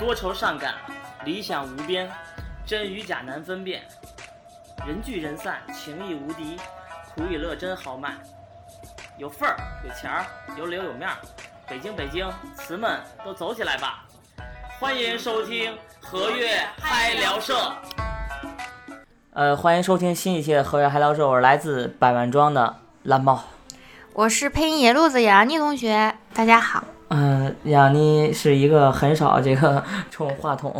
[0.00, 0.76] 多愁善感，
[1.26, 2.10] 理想无边，
[2.64, 3.82] 真与假难分辨。
[4.86, 6.56] 人聚人散，情义无敌，
[7.14, 8.16] 苦与乐真豪迈。
[9.18, 9.54] 有份儿，
[9.86, 10.24] 有钱儿，
[10.56, 11.16] 有脸有面儿。
[11.68, 14.06] 北京，北京，词们都走起来吧！
[14.80, 17.70] 欢迎收听和悦嗨聊社。
[19.34, 23.44] 呃，欢迎收听新一期的和悦嗨聊社，我是来自百万庄的蓝猫。
[24.14, 26.84] 我是配音野路子杨妮同学，大家好。
[27.10, 30.72] 嗯，杨妮是一个很少这个 冲话筒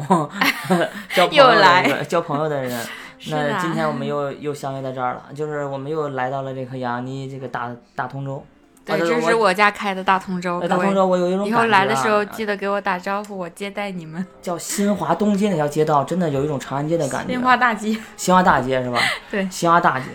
[1.14, 2.80] 交朋友的又来交朋友的人。
[3.30, 8.42] 那今天我们又又相约在这儿了，就是我们又来到了这个杨妮这个大大通州。
[8.82, 14.24] 对，啊这是我家开的大通州，哎大通州我有一种以后来的时候啊记得给我打招呼，我接待你们。
[14.40, 17.32] 叫新华东街那条街道，真的有一种长安街的感觉。
[17.34, 18.98] 新华大街，新华大街是吧？
[19.30, 20.06] 对新华大街。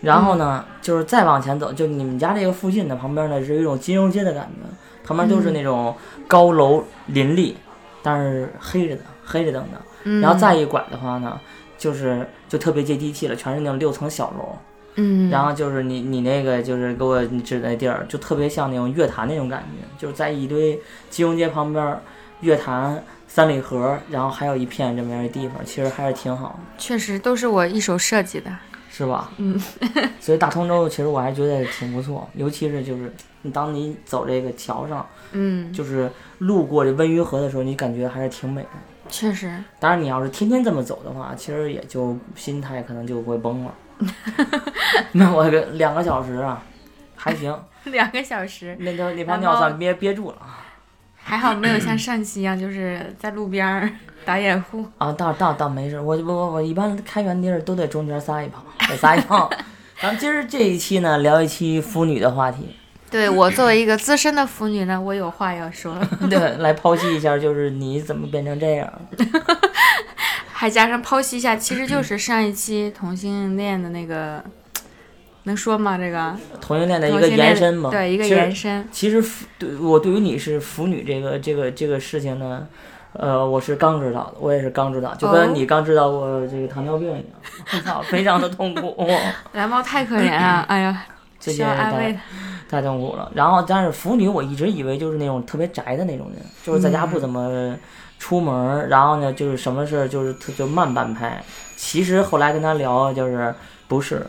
[0.00, 4.66] 然后呢，就是再往前走，就你们家这个附近的旁边呢，是有一种金融街的感觉，
[5.06, 5.94] 旁边都是那种
[6.26, 7.56] 高楼林立，
[8.02, 9.80] 但是黑着的，黑着灯的。
[10.04, 11.40] 嗯，然后再一拐的话呢，
[11.78, 14.56] 就是就特别接地气了，全是那种六层小楼。
[14.96, 22.00] 嗯，然后就是你你那个就是给我指的那地儿，就特别像那种乐坛那种感觉，就是在一堆金融街旁边儿，
[22.40, 26.78] 乐坛、三里河，然后还有一片这么样的地方，其实还是挺好的。
[26.78, 28.50] 确实都是我一手设计的。
[28.96, 29.30] 是吧？
[29.36, 29.60] 嗯，
[30.18, 38.68] 所以大通州其实我还觉得挺不错，尤其是就是你当你走这个桥上，嗯，就是路过这温榆河的时候，你感觉还是挺美的。
[39.10, 43.74] 确实，当然，你要是天天这么走的话，其实也就心态可能就会崩了。
[45.12, 46.62] 那我个两个小时啊，
[47.14, 50.38] 还行， 两个小时，那条那泡尿算憋憋住了
[51.22, 53.90] 还好没有像 上期一样，就是在路边儿
[54.26, 54.84] 打掩护。
[54.98, 59.48] 啊，倒倒倒没事，我我我我一般开园地儿都得中间撒一泡，得撒一泡。
[60.02, 62.76] 咱们今儿这一期呢，聊一期腐女的话题。
[63.08, 65.96] 对我作为一个资深的腐女呢，我有话要说，
[66.28, 68.92] 对，来剖析一下，就是你怎么变成这样？
[70.52, 74.42] 还加上剖析一下，其实就是上一期同性恋的那个，
[75.44, 75.96] 能说吗？
[75.96, 77.90] 这个同性恋的一个延伸嘛。
[77.90, 78.86] 对，一个延伸。
[78.90, 82.66] 其实腐对我对于你是腐女这个这个这个事情呢，
[83.18, 87.22] 呃，我是刚知道的，我也是刚知道，就哦跟你刚知道我这个糖尿病一样，
[87.72, 88.96] 我操，非常的痛苦，
[89.52, 90.64] 蓝猫太可怜了！
[90.68, 91.04] 哎呀，
[91.40, 92.18] 需要这些太安慰的。
[92.68, 93.30] 太痛苦了。
[93.34, 97.76] 然后，但是腐女我一直以为就是那种特别宅的那种人，就是在家嗯不怎么
[98.18, 101.42] 出门儿，然后呢，就是什么事儿就是特就慢半拍。
[101.76, 103.54] 其实后来跟他聊，就是
[103.86, 104.26] 不是，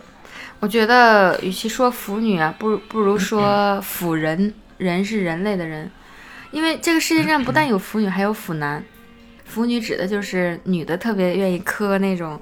[0.60, 4.54] 我觉得，与其说腐女啊，不如不如说 腐人。
[4.78, 5.90] 人是人类的人，
[6.58, 8.84] 因为这个世界上不但有腐女， 还有腐男。
[9.46, 12.42] 腐女指的就是女的特别愿意磕那种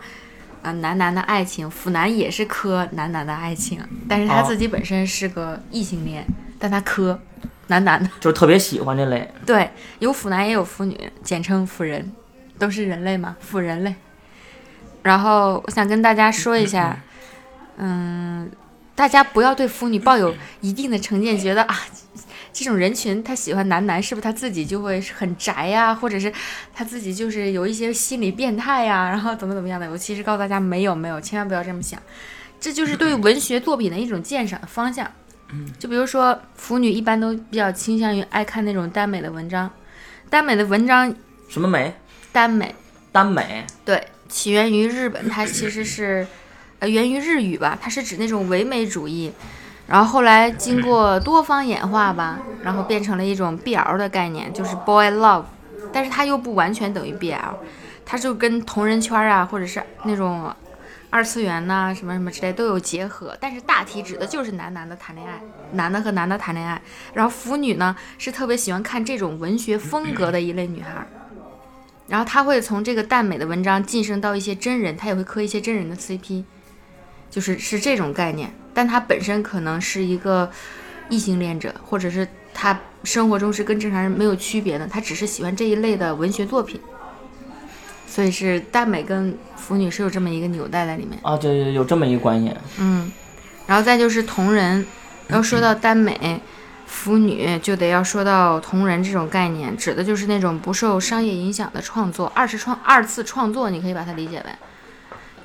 [0.64, 3.78] 啊、男男的爱情，腐男也是磕男男的爱情，
[4.08, 6.26] 但是他哦自己本身是个异性恋，
[6.58, 7.20] 但他磕
[7.68, 8.10] 男男的。
[8.22, 9.30] 就是特别喜欢这类。
[9.46, 12.10] 对，有腐男也有腐女，简称腐人，
[12.58, 13.94] 都是人类嘛，腐人类。
[15.04, 16.98] 然后我想跟大家说一下，
[17.78, 18.50] 嗯，
[18.96, 21.78] 大家不要对腐女抱有一定的成见，觉得啊，
[22.58, 26.32] 这种人群他喜欢男男，是不是他自己就会很宅呀、或者是
[26.74, 29.92] 他自己就是有一些心理变态呀、然后怎么怎么样的？
[29.92, 32.02] 我其实告诉大家，没有没有，千万不要这么想，
[32.58, 35.12] 这就是对文学作品的一种鉴赏的方向。
[35.78, 39.70] 就比如说，腐女一般都比较倾向于爱看那种耽美的文章，
[40.30, 41.14] 耽美的文章，
[41.50, 41.94] 什么美？
[42.32, 42.74] 耽美
[43.12, 43.66] 耽美。
[43.84, 46.26] 对，起源于日本，它其实是，
[46.80, 49.32] 呃，源于日语吧，它是指那种唯美主义，
[49.88, 55.44] 然后后来经过多方演化吧，然后变成了一种 BL 的概念，就是 boy love，
[55.94, 57.54] 但是它又不完全等于 BL，
[58.04, 60.52] 它就跟同人圈啊，或者是那种
[61.12, 65.40] 二次元呐、什么什么之类都有结合，但是大体指的就是男男的谈恋爱，
[65.74, 66.82] 男的和男的谈恋爱，
[67.14, 71.06] 然后腐女呢是特别喜欢看这种文学风格的一类女孩。
[72.08, 76.44] 然后他会从这个耽美的文章晋升到一些真人，他也会磕一些真人的 CP，
[77.30, 78.54] 就是是这种概念。
[78.76, 80.52] 但他本身可能是一个
[81.10, 86.80] 异性恋者，或者是他生活中是跟正常人没有区别的，他只是喜欢这一类的文学作品。
[88.08, 91.20] 所以是耽美跟腐女是有这么一个纽带在里面。
[91.24, 92.56] 啊，对对，有这么一个观念。
[92.78, 93.12] 嗯，
[93.66, 94.86] 然后再就是同人，
[95.30, 96.40] 要说到耽美、
[96.86, 104.52] 腐女，就得要说到同人这种概念，指的就是那种不受商业影响的创作，二次创二次创作，你可以把它理解为，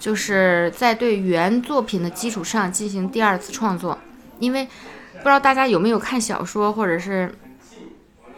[0.01, 3.97] 就是在对原作品的基础上进行第二次创作。
[4.41, 7.31] 因为不知道大家有没有看小说，或者是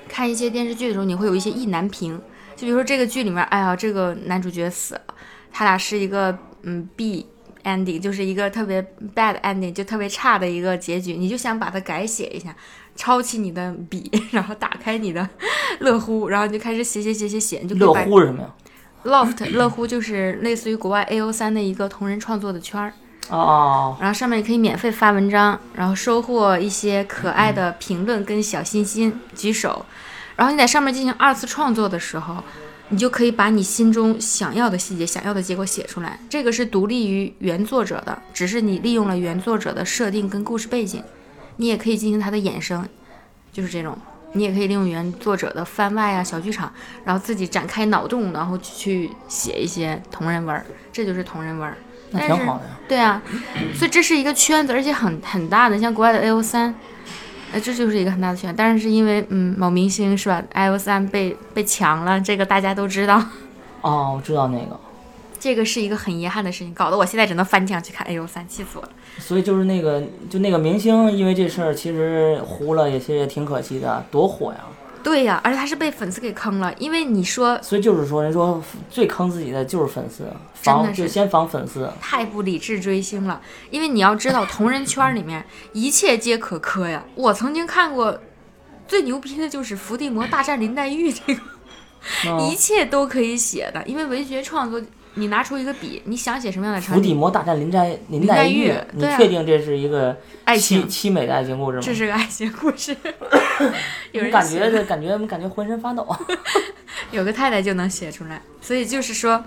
[0.08, 2.20] 看一些电视剧的时候，你会有一些意难平，
[2.56, 5.14] 就比如说这个剧里面，哎呀，这个男主角死了，
[5.52, 7.24] 他俩是一个嗯 B
[7.62, 8.82] ending，就是一个特别
[9.14, 12.52] bad ending，就特别差的一个结局，你就想把它改写一下，
[12.96, 15.28] 抄起你的笔， 然后打开你的
[15.78, 18.52] 乐乎，然后你就开始写写写写写，你就乐乎是什么呀？
[19.04, 22.92] Loft 乐乎就是类似于国外 AO 3的一个同人创作的圈儿，
[23.28, 29.84] 哦哦然后上面你可以免费发文章，然后收获一些可爱的评论跟小心心，举手。
[30.36, 32.42] 然后你在上面进行二次创作的时候，
[32.88, 36.18] 你就可以把你心中想要的细节、想要的结果写出来。
[36.30, 41.02] 这个是独立于原作者的，只是你利用了原作者的设定跟故事背景，
[41.56, 42.88] 你也可以进行它的衍生，
[43.52, 43.98] 就是这种。
[44.34, 46.72] 你也可以利用原作者的番外啊、小剧场，
[47.04, 51.76] 然后自己展开脑洞，然后去写一些同人文儿，这就是同人文儿。
[52.10, 52.70] 那挺好的呀。
[52.88, 53.22] 对啊，
[53.74, 56.74] 所以这是一个圈子，而且很很大的，像国外的 AO 三，
[57.52, 58.54] 呃，这就是一个很大的圈。
[58.56, 63.22] 但是因为嗯某明星是吧，AO 三被被抢了，这个大家都知道，
[63.80, 64.78] 哦，我知道那个，
[65.42, 68.88] 这个是一个很遗憾的事情，搞得我现在只能翻墙去看 AO 三，气死我了。
[69.18, 70.00] 所以就是那个
[70.30, 74.60] 就那个明星，因为这事儿其实糊了，也其实也挺可惜的，多火呀。
[75.02, 80.22] 对呀，而且他是被粉丝给坑了，因为你说所以就是说，人说最坑自己的就是粉丝，
[80.62, 81.90] 真的就先防粉丝。
[82.00, 83.40] 太不理智追星了，
[83.72, 85.44] 因为你要知道，同人圈里面
[85.74, 87.02] 一切皆可磕呀。
[87.16, 88.16] 我曾经看过
[88.86, 91.40] 最牛逼的就是伏地魔大战林黛玉这个。
[92.24, 94.80] 一嗯，切都可以写的，因为文学创作，
[95.14, 97.16] 你拿出一个笔，你想写什么样的场伏地景？
[97.16, 101.82] 魔大战林黛林黛黛玉你确定这是一个爱情，凄美的爱情故事吗？
[101.82, 102.96] 这是个爱情故事。
[104.12, 106.06] 有人写觉这感觉感觉浑身发抖。
[107.10, 109.44] 有个太太就能写出来，所以就是说，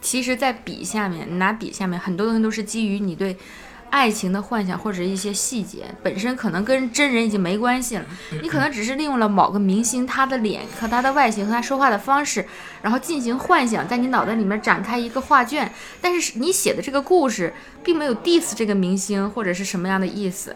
[0.00, 3.36] 其实，在笔下面，你拿笔下面很多东西都是基于你对
[3.90, 8.04] 爱情的幻想或者一些细节，本身可能跟真人已经没关系了，
[8.40, 12.46] 你可能只是利用了某个明星他的脸和他的外形和他说话的方式，
[12.82, 15.70] 然后进行幻想，在你脑袋里面展开一个画卷，
[16.00, 17.52] 但是你写的这个故事
[17.82, 20.54] 并没有 diss 这个明星或者是什么样的意思。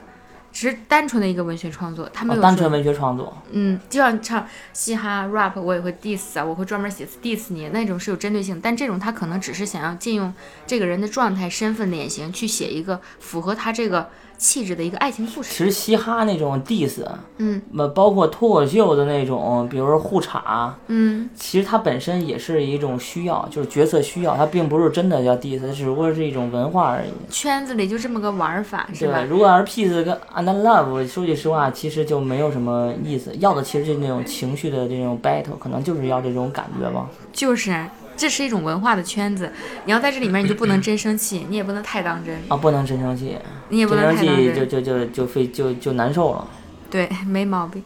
[0.55, 10.33] 只是单纯的一个文学创作，他没哦有说单纯文学创作，嗯，就像唱嘻哈 rap，我也会 diss 啊，我会专门写 diss 你，那种是有针对性，但这种他可能只是想要借用
[10.65, 15.51] 这个人的状态、身份、脸型去写一个符合他这个气质的一个爱情故事。
[15.53, 17.05] 其实嘻哈那种 diss，
[17.39, 27.11] 嗯呃，包括脱口秀的那种，比如说互插，嗯，其实它本身也是一种需要，就是角色需要，它并不是真的叫 diss，它只不过是一种文化而已。
[27.31, 29.29] 圈子里就这么个玩法，是吧对，？
[29.29, 33.35] 如果要是 peace 跟 and love，说句实话，其实就没有什么意思。
[33.39, 37.09] 要的其实就是那种情绪的这种 battle，可能就是要这种感觉吧。
[37.33, 37.85] 就是，
[38.17, 39.53] 这是一种文化的圈子，
[39.85, 43.37] 你要在这里面，你就不能真生气， 你也不能太当真，啊，不能真生气，
[43.69, 46.47] 你也不能太当气就真，就就就费就就难受了。
[46.91, 47.83] 对，没毛病。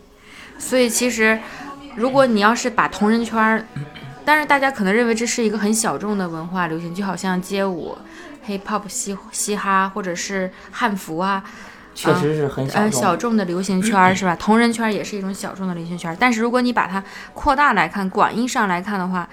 [0.58, 1.38] 所以其实，
[1.96, 3.64] 如果你要是把同人圈儿，
[4.24, 7.96] 但是大家可能认为这是一个很小众的文化流行，就好像街舞、
[8.46, 11.42] hip hop、嘻嘻哈或者是汉服啊，
[11.94, 13.00] 确实是很小呃众。
[13.00, 14.36] 小众的流行圈儿 是吧？
[14.36, 17.02] 同人圈儿也是一种小众的流行圈儿，但是如果你把它
[17.32, 19.26] 扩大来看，广义上来看的话，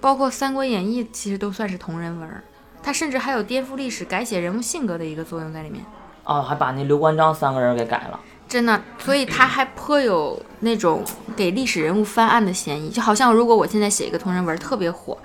[0.00, 2.42] 包括《三国演义》其实都算是同人文儿，
[2.82, 5.84] 它甚至还有颠覆历史、改写人物性格的一个作用在里面。
[6.24, 8.20] 哦，还把那刘关张三个人给改了。
[8.48, 11.04] 真的，所以他还颇有那种
[11.36, 15.16] 给历史人物翻案的嫌疑，就好像如果我现在写一个同人文特别火，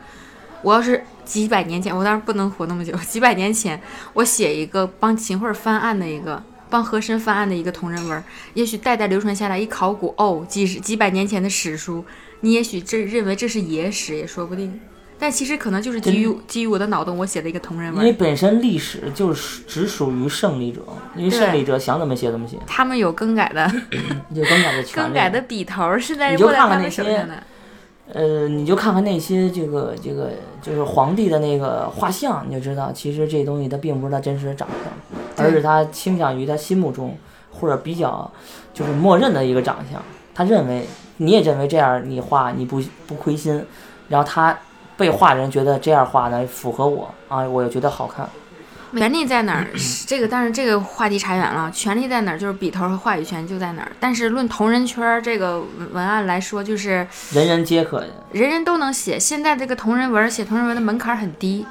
[0.62, 3.82] 我要是几百年前，我当然不能活那么久，几百年前
[4.14, 6.42] 我写一个帮秦桧翻案的一个。
[6.72, 12.06] 帮和珅翻案的一个同人文，也许代代流传下来，一考古哦，几十几百年前的史书，
[12.42, 14.80] 你也许这认为这是野史也说不定，
[15.18, 18.18] 但其实可能就是基于基于我的脑洞，我写的一个同人文因为文。
[18.18, 20.82] 本身历史就是只属于胜利者，
[21.16, 23.72] 因为胜利者想怎么写怎么写，他们有更改的
[24.34, 25.08] 有更改的权利。
[25.08, 27.44] 更改的笔头是在你就握在他们看看那些手上的。
[28.14, 30.32] 呃，你就看看那些这个这个
[30.62, 37.18] 就是皇帝的那个画像，你就知道，其实这东西它并不是他真实的长相，而是他倾向于他心目中
[37.52, 38.30] 或者比较
[38.74, 40.04] 就是默认的一个长相。
[40.34, 40.86] 他认为
[41.22, 43.64] 你也认为这样你画你不不亏心，
[44.10, 44.58] 然后他
[44.98, 48.28] 被画人觉得这样画呢符合我啊，我也觉得好看。
[48.98, 49.68] 权力在哪儿？
[50.08, 51.70] 这个当然这个话题差远了。
[51.72, 52.40] 权力在哪儿？
[52.40, 53.92] 就是笔头和话语权就在哪儿。
[54.00, 59.20] 但是论同人圈儿这个文文案来说，就是人人皆可人人都能写。
[59.20, 61.66] 现在这个同人文儿写同人文的门槛儿很低。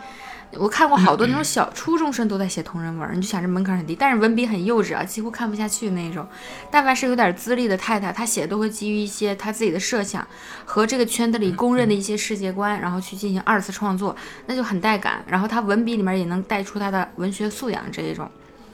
[0.59, 6.26] 我看过好多那种小初中生都在写同人文儿，你就想这门槛儿很低，但是文笔很幼稚啊，几乎看不下去那种。
[6.71, 10.26] 但凡是有点资历的太太，她写的都会基于一些她自己的设想
[10.64, 14.14] 和这个圈子里公认的一些世界观，然后去进行二次创作，
[14.47, 15.23] 那就很带感。
[15.26, 18.28] 然后她文笔里面也能带出她的文学素养这一种。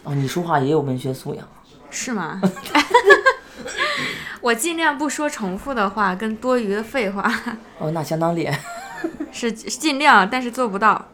[0.04, 1.46] 哦，你说话也有文学素养。
[1.90, 2.40] 是吗？
[4.40, 7.30] 我尽量不说重复的话跟多余的废话，
[7.78, 8.58] 哦，那相当厉害。
[9.30, 11.10] 是尽量，但是做不到。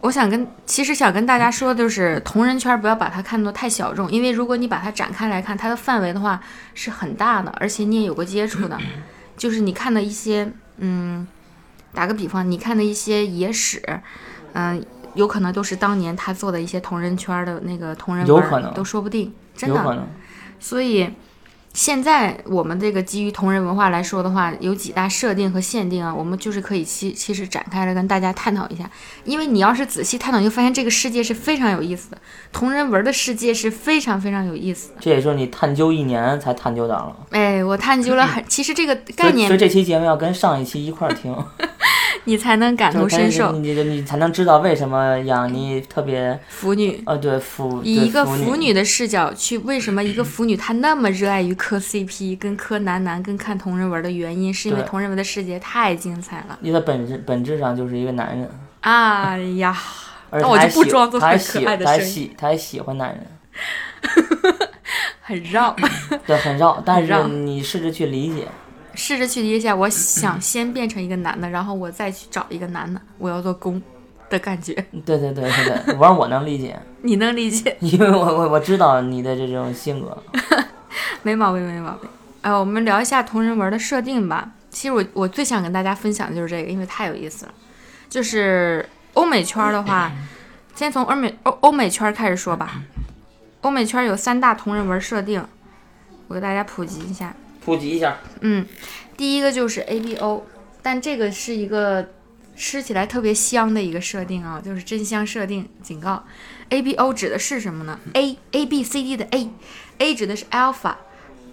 [0.00, 6.40] 我想跟其实想跟大家说，就是同人圈不要把它看作太小众，因为如果你把它展开来看，它的范围的话
[6.74, 8.78] 是很大的，而且你也有过接触的，
[9.36, 11.26] 就是你看的一些，嗯，
[11.92, 13.82] 打个比方，你看的一些野史，
[14.52, 14.84] 嗯、
[15.14, 20.06] 有可能都是当年他做的一些同人圈的那个同人有可能都说不定，真的。
[20.60, 21.10] 所以
[21.76, 28.90] 现在我们这个基于同人文化来说的话，有几大设定和限定啊，我们就是可以其其实展开来跟大家探讨一下。
[29.24, 32.18] 因为你要是仔细探讨，你就发现这个世界是非常有意思的，
[32.50, 34.94] 同人文的世界是非常非常有意思的。
[35.00, 37.16] 这也是你探究一年才探究到了。
[37.32, 41.36] 哎，我探究了很，其实这个概所以所以念这期节目要跟上一期一块儿听，
[42.26, 43.52] 你才能感同身受。
[43.52, 56.58] 你你你才能知道为什么养妮特别腐女呃对腐以一个腐腐女的视角去，为什么一个腐女她那么热爱于磕 CP、跟磕男男、跟看同人文的原因，是因为同人文的世界太精彩了。
[56.60, 59.76] 因为他本质本质上就是一个男人，哎呀，
[60.30, 63.26] 那我就不装作很他还喜可爱的他还声音喜他还喜欢男人，
[65.22, 65.74] 很绕。
[66.26, 68.46] 对，很绕， 但绕是你试着去理解，
[68.96, 73.80] 试着去理解一下，我想先变成一个男的，然后我再去找一个男的，我要做攻
[74.28, 74.74] 的感觉。
[75.04, 75.50] 对对对对
[75.84, 77.76] 对，反正我能理解， 你能理解？
[77.80, 80.16] 因为我我我知道你的这种性格，
[81.22, 82.08] 没毛病，没毛病。
[82.40, 84.50] 哎、我们聊一下同人文的设定吧。
[84.70, 87.54] 其实我我最想跟大家分享的就是这个，因为太有意思了。
[88.08, 90.12] 就是欧美圈儿的话，
[90.74, 92.82] 先从欧美欧欧美圈儿开始说吧。
[93.62, 95.44] 欧美圈儿有三大同人文设定，
[96.28, 97.34] 我给大家普及一下。
[97.66, 98.64] 普及一下，嗯，
[99.16, 100.42] 第一个就是 ABO，
[100.82, 102.12] 但这个是一个
[102.54, 105.68] 吃起来特别香的一个设定啊，就是真香设定。
[105.82, 106.22] 警告
[106.70, 110.94] ，ABO 指的是什么呢？A A B C D 的 A，A 指的是 alpha，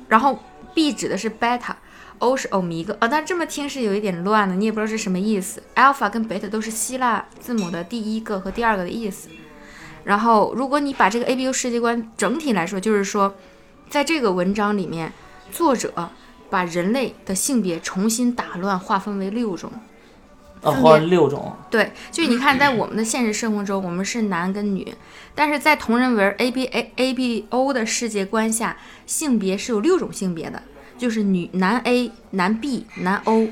[0.07, 0.37] 然后
[0.75, 2.95] B 指的是 beta，O 是欧米伽。
[2.99, 5.63] 啊，但这么听是有一点乱的，你也不知道是什么意思。
[5.73, 9.29] alpha 跟 beta 都是希腊字母的第一个和第二个的意思。
[10.03, 13.33] 然后，如果你把这个 ABO 世界观整体来说，就是说，
[13.89, 15.11] 在这个文章里面，
[15.53, 16.09] 作者
[16.49, 19.71] 把人类的性别重新打乱，划分为六种。
[20.61, 24.95] 呃，分或者别六种，对，就是你看，在我们的现实生活中，我们是男跟女，
[25.35, 30.63] 但是在同人文 A B A A B O 的世界观下，性别是有六种性别的，
[30.97, 33.49] 就是女男 A、男 B、男 O、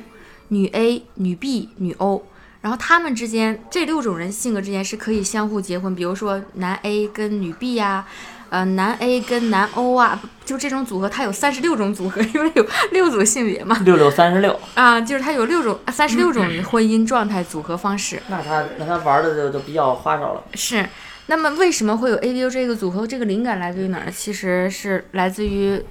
[0.47, 2.23] 女 A、女 B、女 O。
[2.61, 8.07] 然后他们之间这六种人性格之间是可以相互结婚，比如说男 A 跟女 B 呀、
[8.51, 13.79] 呃，男 A 跟男 O 啊，就这种组合，它有三十六种组合，因为有六组性别嘛。
[13.85, 18.21] 六六三十六，啊，就是它有六种、三十六种婚姻状态组合方式。
[18.27, 20.85] 那他那他玩的就就比较花哨了，是，
[21.27, 23.07] 那么为什么会有 ABO 这个组合？
[23.07, 24.11] 这个灵感来自于哪儿？
[24.11, 25.81] 其实是来自于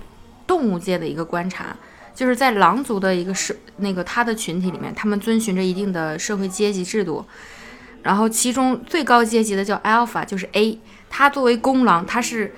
[0.46, 1.74] 动物界的一个观察，
[2.14, 7.24] 就是在狼族的一个社那个他的群体里面，他们遵循着一定的社会阶级制度，
[8.02, 10.78] 然后其中最高阶级的叫 Alpha，就是 A，
[11.10, 12.54] 它作为公狼，它是。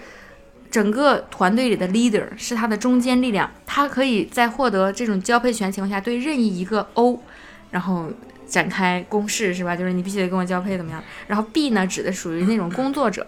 [0.70, 7.22] 整个团队里的 leader 是它的中坚力量，它可以在获得这种交配权情况下，对任意一个 O，
[7.70, 8.08] 然后
[8.46, 9.76] 展开攻势，是吧？
[9.76, 11.04] 就是你必须得跟我交配，怎么样？
[11.26, 13.26] 然后 B 呢，指的属于那种工作者，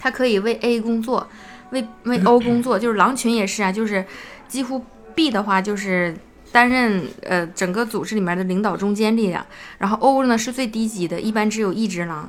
[0.00, 1.24] 他可以为 A 工作，
[1.70, 4.04] 为为 O 工作，就是狼群也是啊，就是
[4.48, 6.16] 几乎 B 的话就是
[6.50, 9.46] 担任呃整个组织里面的领导中坚力量，
[9.78, 12.28] 然后 O 呢是最低级的，一般只有一只狼，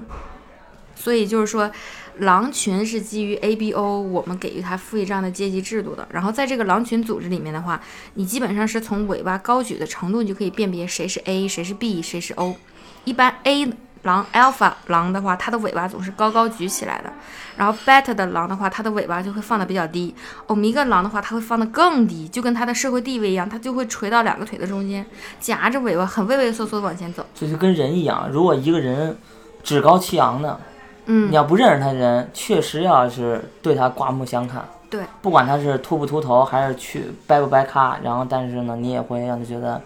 [1.06, 1.72] 所以就是说。
[2.20, 6.08] 狼群是基于 ABO，我们给予它赋予这样的阶级制度的。
[6.10, 7.78] 然后在这个狼群组织里面的话，
[8.14, 12.56] 你基本上是从尾巴高举的程度，你就可以辨别谁是 A，谁是 B，谁是 O。
[13.04, 13.70] 一般 A
[14.04, 17.10] 狼 Alpha 狼的话，它的尾巴总是高高举起来的；
[17.58, 20.16] 然后 Beta 的狼的话，它的尾巴就会放的比较低；
[20.48, 25.06] 欧米伽狼的话，它会放的更低，就跟它的社会地位一样，它就会垂到两个腿的中间，
[25.42, 27.26] 夹着尾巴很畏畏缩缩的往前走。
[27.36, 29.18] 这就跟人一样，如果一个人
[29.62, 30.58] 趾高气扬的，
[31.06, 34.64] 嗯你，要不认识他的人，确实要是对他刮目相看。
[34.90, 39.82] 对，不管他是秃不秃头，还是去掰不掰咖，然后但是呢，你也会让他觉得，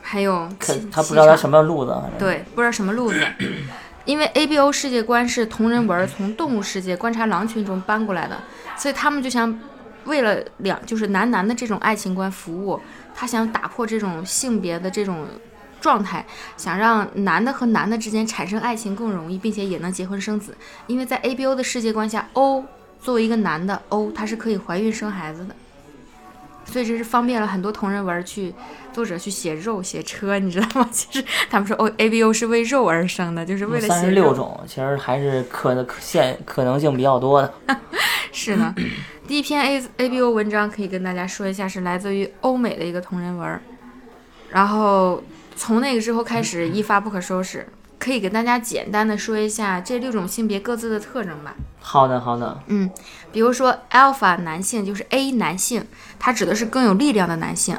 [0.00, 3.24] 还有可他不知道他什么路子，对，不知道什么路子。
[4.04, 8.36] 因为 ABO 世界观是同人文从动物世界观察狼群中搬过来的，
[8.76, 9.60] 所以他们就想
[10.06, 12.80] 为了两就是男男的这种爱情观服务，
[13.14, 15.26] 他想打破这种性别的这种
[15.82, 16.24] 状态，
[16.56, 20.56] 想让男的和男的之间产生爱情更容易，并且也能结婚生子。
[20.86, 22.64] 因为在 ABO 的世界观下，O
[23.00, 25.54] 作为一个男的 O，他是可以怀孕生孩子的。
[26.64, 28.54] 所以这是方便了很多同人文去
[28.92, 30.88] 作者去写肉写车，你知道吗？
[30.92, 34.04] 其实他们说 O ABO 是为肉而生的，就是为了三。
[34.04, 37.52] 十六种，其实还是可能现可能性比较多的。
[38.30, 38.72] 是呢，
[39.26, 43.60] 第一篇 A A B O 文章可以跟大家说一下，是来自于欧美的一个同人文儿，
[44.50, 45.22] 然后
[45.56, 47.68] 从那个之后开始一发不可收拾，
[47.98, 51.54] 可以给大家简单的说一下这六种性别各自的特征吧。
[51.80, 52.60] 好的，好的。
[52.66, 52.90] 嗯，
[53.32, 55.84] 比如说 alpha 男性就是 A 男性，
[56.18, 57.76] 它指的是更有力量的男性，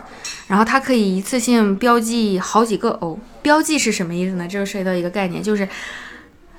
[0.47, 3.19] 然后它可以一次性标记好几个 O。
[3.41, 4.47] 标记是什么意思呢？
[4.47, 5.67] 这就涉及到一个概念，就是，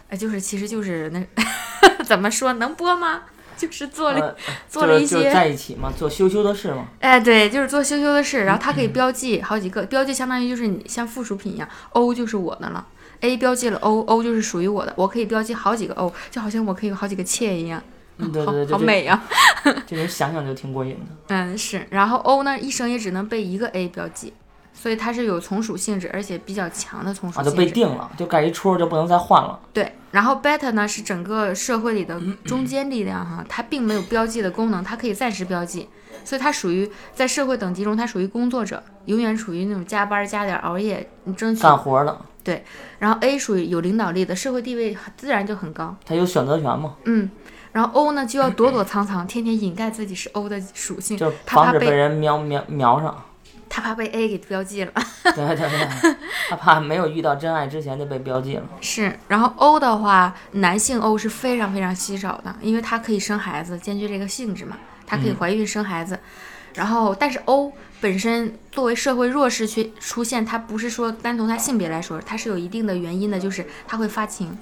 [0.09, 1.25] 呃，就是其实就是那
[2.05, 3.23] 怎么说能播吗？
[3.67, 4.37] 就是做了、呃
[4.69, 6.89] 做了一些在一起嘛，做羞羞的事嘛。
[7.01, 12.87] 哎，对，就是做羞羞的事，然后它可以标记好几个，标记相当于就是你像附属品一样，O 就是我的了
[13.21, 17.83] ，A 标记了 O，O 就是属于我的，我可以标记好几个 O，就好像我可以有好几个妾一样，
[18.19, 19.23] 嗯，对 好对对，这好美啊。
[19.87, 20.99] 这人想想就挺过瘾的。
[21.29, 24.33] 嗯，是，然后 O 呢，一生也只能被一个 A 标记，
[24.85, 27.57] 所以它是有从属性质，而且比较强的从属啊，性质。
[27.57, 29.59] 就被定了，就盖一戳就不能再换了。
[29.73, 35.89] 对，然后 Beta 呢是整个社会里的中坚力量哈，它并没有标记的功能，它可以暂时标记，
[36.23, 41.63] 所以它属于在社会等级中，它属于工作者，永远处于那种加班加点熬夜，你争取。
[41.63, 42.63] 干活的，对
[42.99, 45.97] 然后 A 属于有领导力的，社会地位自然就很高。
[46.05, 47.31] 他有选择权嘛，嗯，
[47.73, 53.25] 然后 O 呢就要躲躲藏藏，天天掩盖自己是 O 的属性，就防止被人瞄瞄瞄上。
[53.75, 54.93] 他怕被 A 给标记了。
[55.25, 56.15] 对对对，
[56.49, 58.63] 他怕没有遇到真爱之前就被标记了。
[58.81, 66.21] 是，然后 O 的话，男性 O 是非常非常稀少的，因为它可以生孩子，兼具这个性质嘛，它可以嗯怀孕生孩子。
[66.75, 74.57] 然后，但是 O 本身作为社会弱势去出现，它不是说单从它性别来说，它是有一定的原因的，就是它会发情，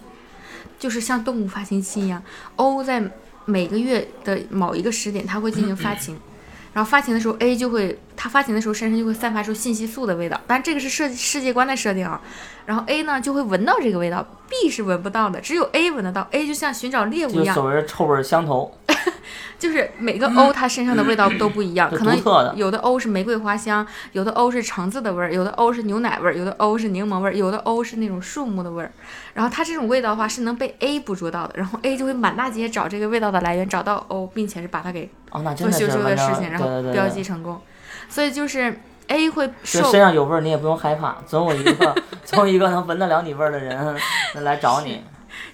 [0.78, 2.22] 就是像动物发情期一样
[2.56, 3.02] ，O 在
[3.44, 6.18] 每个月的某一个时点，它会进行发情。
[6.72, 12.20] 然后发情的时候，A 就会，它发情的时候身上就会散发出信息素的味道，但这个是设世界观的设定啊。
[12.66, 16.26] 然后 A 呢就会闻到这个味道，B 是闻不到的，只有 A 闻得到。
[16.30, 18.72] A 就像寻找猎物一样，就所谓的臭味相投，
[19.58, 28.92] 就是每个 O 它身上的味道都不一样，就 可能有的 O 是玫瑰花香，有的 O 是橙子的味儿，有的 O 是牛奶味儿，有的 O 是柠檬味儿，有的 O 是那种树木的味儿。
[29.34, 37.60] 然后它这种味道的话是能被 A 捕捉到的，然后 A 就会满大街找这个味道的来源，找到 O，并且是把它给哦，那真的做羞羞的事情，然后标对记成功。
[38.08, 43.96] 所以就是 A 会就受身上有味儿，你也不用害怕，总有一个 总有一个能闻得了你味儿的人
[44.34, 45.02] 来找你。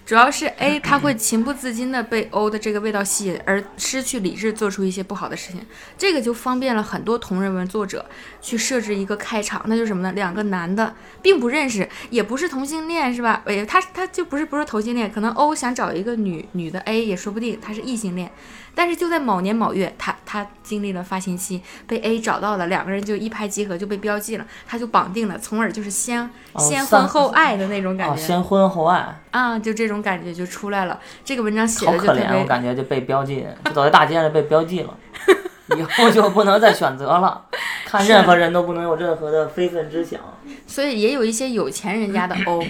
[0.04, 5.60] 主要是 A，他会情不自禁的被 O 的这个味道吸引，而失去理智，做出一些不好的事情。
[5.98, 8.04] 这个就方便了很多同人文作者
[8.40, 10.10] 去设置一个开场，那就是什么呢？
[10.12, 13.42] 两个男的并不认识，也不是同性恋，是吧？
[13.44, 18.32] 哎，他他就不是不是同性恋，可能 O 想找一个女女的 A 也说不定，他是异性恋。
[18.78, 28.22] 但是就在某年某月，他他经历了发情期，被 A 找到了，两个人就一拍即合，就被标记了，他就绑定了，从而就是先、哦先婚后爱的那种感哦，觉。
[28.22, 31.00] 先婚后爱，啊，就这种感觉就出来了。
[31.24, 34.96] 这个文章写好可怜，我的就特别，感觉就被标记，就走在大街上被标记了，
[35.76, 37.46] 以后就不能再选择了，
[37.84, 40.20] 看任何人都不能有任何的非分之想。
[40.68, 42.62] 所以也有一些有钱人家的 O，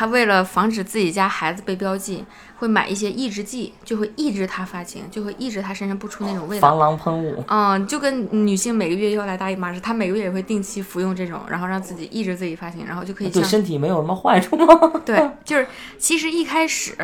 [0.00, 2.24] 他为了防止自己家孩子被标记，
[2.56, 6.70] 会买一些抑制剂，就会抑制他发情，就会抑制他身上不出那种味道。
[6.70, 14.90] 防狼喷雾，嗯，就跟女性每个月要来大姨妈似的，她每个月也会定期服用这种，然后让自己抑制自己发情，然后就可以对身体没有什么坏处吗？
[15.04, 15.66] 对，就是
[15.98, 16.96] 其实一开始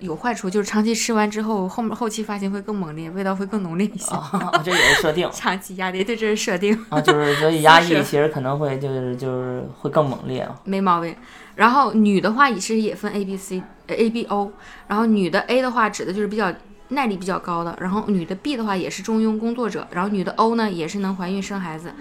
[0.00, 4.14] 有坏处，就是长期吃完之后，后面后期发情会更猛烈，味道会更浓烈一些。
[4.14, 6.76] 啊，这也是设定 长期压力，对，这是设定。
[6.88, 10.54] 啊，就是所以压 抑其实可能会就是就是会更猛烈啊。
[10.64, 11.14] 没毛病。
[11.54, 14.52] 然后女的话也是也分 A B C 呃 A B O，
[14.88, 16.52] 然后女的 A 的话指的就是比较
[16.88, 21.94] 耐力比较高的，然后女的 B 的话也是中庸工作者，然后女的 O 呢也是能怀孕生孩子。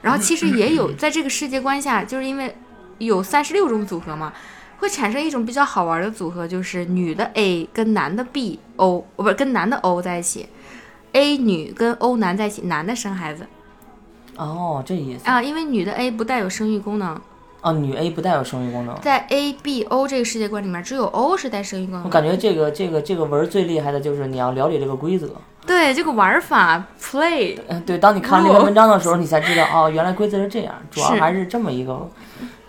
[0.00, 2.56] 然后其实也有在这个世界观下，就是因为
[2.98, 4.32] 有三十六种组合嘛，
[4.82, 10.48] 会产生一种比较好玩的组合，就是女的 A 跟男的 B O，哦不是跟男的 O 在一起
[11.12, 13.46] ，A 女跟 O 男在一起，男的生孩子
[14.36, 17.16] 哦，这意思啊，因为女的 A 不带有生育功能。
[17.60, 19.00] 哦，女 A 不带有生育功能。
[19.00, 22.02] 在 A、B、O 这个世界观里面，只有 O 是带生育功能。
[22.02, 25.28] 我感觉这个这个这个文儿最厉害的就是你要了解这个规则。
[25.64, 32.10] 对这个玩法 play 嗯，对，当你看这篇文章的时候，你才知道哦，原来规则是这样，主要还是这么一个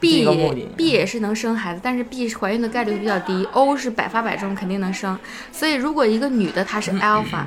[0.04, 5.18] B B 也是能生孩子，但是 B 怀孕的概率比较低，O 是百发百中，肯定能生。
[5.52, 7.46] 所以如果一个女的她是 alpha，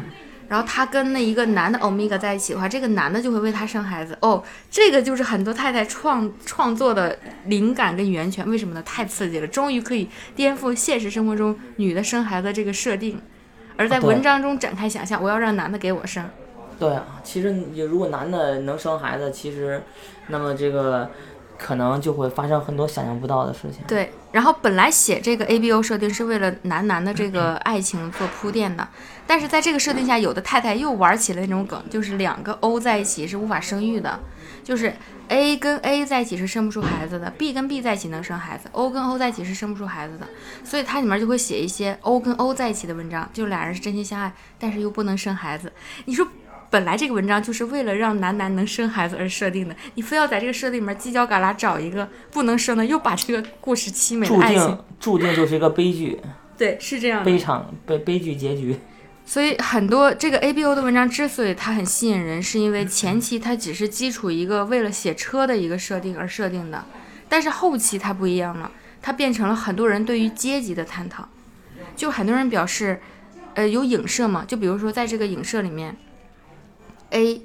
[0.49, 4.17] 然后她跟那一个男的 omega 在一起的话，这个男的就会为她生孩子。
[4.23, 8.49] 哦，这个就是很多太太创创作的灵感跟源泉。
[8.49, 8.83] 为什么呢？
[8.87, 13.21] 太刺激了，终于可以颠覆现实生活中女的生孩子这个设定，
[13.77, 16.25] 而在文章中展开想象，我要让男的给我生。
[16.79, 19.83] 对啊，其实你如果男的能生孩子，其实
[20.29, 21.11] 那么这个
[21.59, 23.83] 可能就会发生很多想象不到的事情。
[23.87, 28.87] 对，然后本来写这个 A B O 设定是为了男男的这个爱情做铺垫的，
[29.27, 34.21] 但是在这个设定下，有的太太又玩起了那种梗，就是两个 O 在一起是无法生育的，
[34.63, 34.95] 就是
[35.29, 40.27] A 跟 A 在一起是生不出孩子的，B 跟 B 在一起能生孩子，O 跟 O 在一起是生不出孩子的，
[40.63, 45.73] 所以它里面就会写一些 O 跟 O 在一起的文章，就俩人是真心相爱，但是又不能生孩子。
[46.05, 46.27] 你说
[46.77, 56.21] 本来这个文章就是为了让男男能生孩子而设定的，你非要在这个设定里面犄角旮旯找一个不能生的，又把这个故事凄美的注爱情定，注定就是一个悲剧，
[56.59, 57.25] 对，是这样的。
[57.25, 58.77] 悲场悲悲剧结局。
[59.25, 66.85] 所以很多这个 A B O 的文章之所以它很吸引人，是因为前期它只是基础一个为了写车的一个设定而设定的，
[67.27, 71.27] 但是后期它不一样了，它变成了很多人对于阶级的探讨。
[71.97, 73.01] 就很多人表示，
[73.55, 75.97] 呃，有影射嘛，就比如说在这个影射里面
[77.17, 77.43] ，A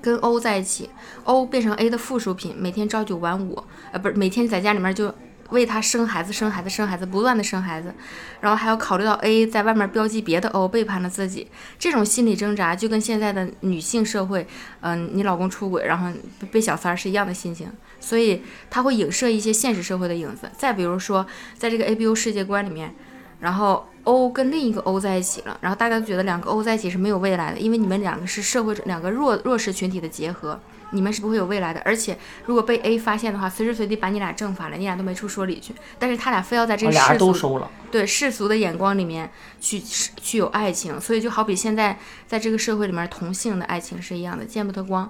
[0.00, 0.90] 跟 O 在一起
[1.24, 5.14] ，O 变成 A 的附属品，每天朝九晚五，呃，不是每天在家里面就
[5.50, 7.94] 为他生孩子、生孩子、生孩子，不断的生孩子，
[8.40, 11.46] 然后还要考虑到 A 在外面标记别的 O 背叛了自己，
[11.78, 14.46] 这种心理挣扎就跟现在的女性社会，
[14.80, 16.10] 嗯、你老公出轨，然后
[16.50, 20.50] 被小三儿是一样的心情，所以它会影射一些现实社会的影子。
[20.56, 22.94] 再比如说，在这个 A B O 世界观里面，
[23.40, 30.58] 然后 O 跟另一个 O 在一起了，然后大家都觉得两个 O 在一起是没有未来的，因为你们两个是社会两个弱弱势群体的结合，
[30.90, 31.80] 你们是不会有未来的。
[31.84, 35.72] 而且如果被 A 发现的话，随时随地把你俩正法了，你俩都没处说理去。
[35.98, 45.08] 但是他俩非要在这个世俗都收了，对世俗的眼光里面去去有爱情，所以就好比现在在这个社会里面同性的爱情是一样的，见不得光。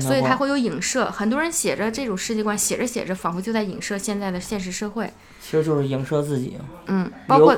[0.00, 1.10] 所以它会有影射。
[1.10, 5.10] 很多人写着这种世界观，写着写着，仿佛就在影射现在的现实社会。
[5.40, 7.56] 其实就是影射自己，嗯，包括。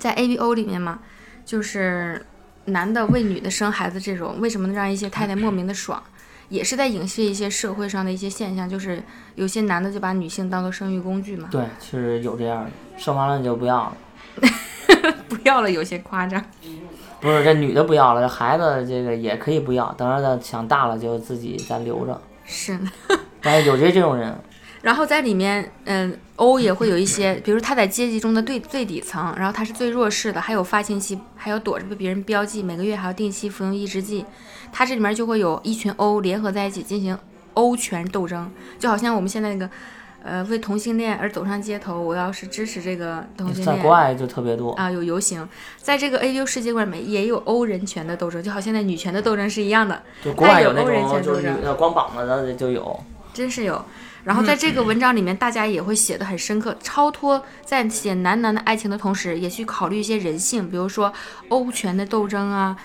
[0.00, 0.98] 在 A B O 里面嘛，
[1.44, 2.26] 就是
[2.64, 6.02] 男的为女的生孩子这种，为什么能让一些太太莫名的爽？
[6.48, 9.00] 也是在影射一些社会上的一些现象，就是
[9.36, 13.96] 有些男的就把女性当做生育工具嘛，对，是有这样的，生完了就不要了。
[15.28, 16.42] 不要了，有些夸张。
[17.20, 22.20] 不是这女的不要了，这孩子这个也可以不要，等着他想大了就自己再留着。
[22.44, 22.86] 是的。
[23.42, 24.34] 但是有些这种人，
[24.82, 34.24] 然后在里面，嗯，O 也会有一些，比如他在阶级中的最最底层，然后他是最弱势的，还有发情期，还有躲着被别人标记，每个月还要定期服用抑制剂。
[34.72, 37.18] 他这里面就会有一群 O 联合在一起进行
[37.54, 39.68] 欧权斗争，就好像我们现在那个，
[40.22, 44.72] 呃，为同性恋而走上街头，我要是支持这个同性恋在国外就特别多。
[44.72, 50.02] 啊，有游行，在这个 A U 世界观里面也有欧人权的斗争，就好像现在女权的斗争是一样的。
[50.24, 52.98] 就国外有那种就是权斗争女的光膀子的就有，
[53.34, 53.84] 真是有。
[54.24, 61.12] 然后在这个文章里面，大家也会写的很深刻，超脱在写男男的爱情的同时，也去考虑一些人性，比如说
[61.48, 62.76] 欧权的斗争啊，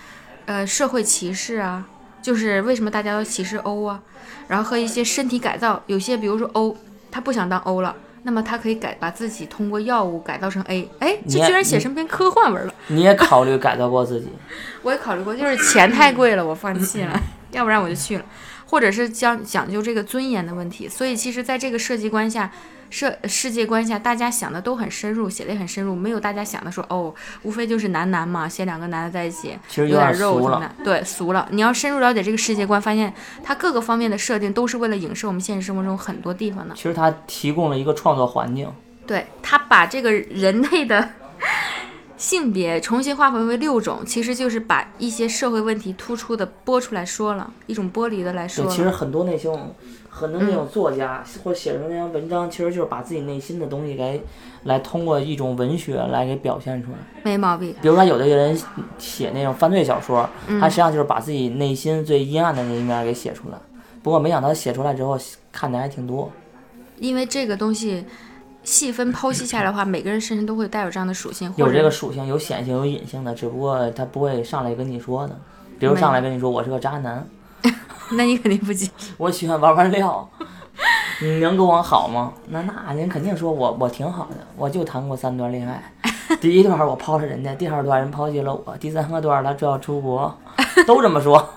[0.45, 1.85] 呃，社会歧视啊，
[2.21, 3.99] 就是为什么大家都歧视欧啊，
[4.47, 6.75] 然后和一些身体改造，有些比如说欧，
[7.11, 7.95] 他不想当欧了。
[8.27, 12.73] 那么他可以改把自己通过药物改造成 A，哎，这居然写成篇科幻文了。
[12.87, 14.29] 你也考虑改造过自己？
[14.81, 17.21] 我也考虑过，就是钱太贵了，我放弃了，
[17.51, 18.25] 要不然我就去了，
[18.65, 20.87] 或者是讲讲究这个尊严的问题。
[20.87, 22.51] 所以其实在这个设计观下，
[22.89, 30.55] 设世界观下，大家想的都很深入，写的也很深入，没有大家想的说哦，无非就是男男嘛，写两个男的在一起，其实有点有点肉俗了。
[30.55, 31.47] 什么的，对，俗了。
[31.51, 36.75] 你要深入了解这个世界观，发现它各个方面的设定都是为了影射我们现实生活中很多地方的。
[36.75, 38.71] 其实它提供了一个创作环境，
[39.07, 41.09] 对他把这个人类的
[42.25, 49.75] 性别重新划分为六种，其实就是把一些社会问题突出的播出来说了，一种剥离的来说对，其实很多那种
[50.09, 54.23] 很多那嗯种作家、或者写出那些文章，其实就是把自己内心的东西给
[54.63, 56.97] 来通过一种文学来给表现出来。
[57.21, 57.75] 没毛病。
[57.79, 58.59] 比如说有的人
[58.97, 63.57] 写那种犯罪小说，嗯他实际上就是把自己内心最阴暗的那一面给写出来。
[64.01, 65.15] 不过没想到写出来之后
[65.51, 66.31] 看的还挺多。
[66.97, 68.03] 因为这个东西
[68.65, 75.39] 细分剖析下来的话，每个人身上都会带有这样的属性，或有这个属性，有显性，有隐性的，只不过他不会上来跟你说的。
[75.77, 77.25] 比如上来跟你说我是个渣男，
[78.13, 78.89] 那你肯定不接。
[79.17, 80.27] 我喜欢玩玩料，
[81.21, 82.33] 你能跟我好吗？
[82.47, 85.93] 那那您肯定说我我挺好的，我就谈过三段恋爱，
[86.41, 90.35] 第一段我抛了人家，第二段人抛弃了我，第三个段他就要出国，
[90.87, 91.47] 都这么说。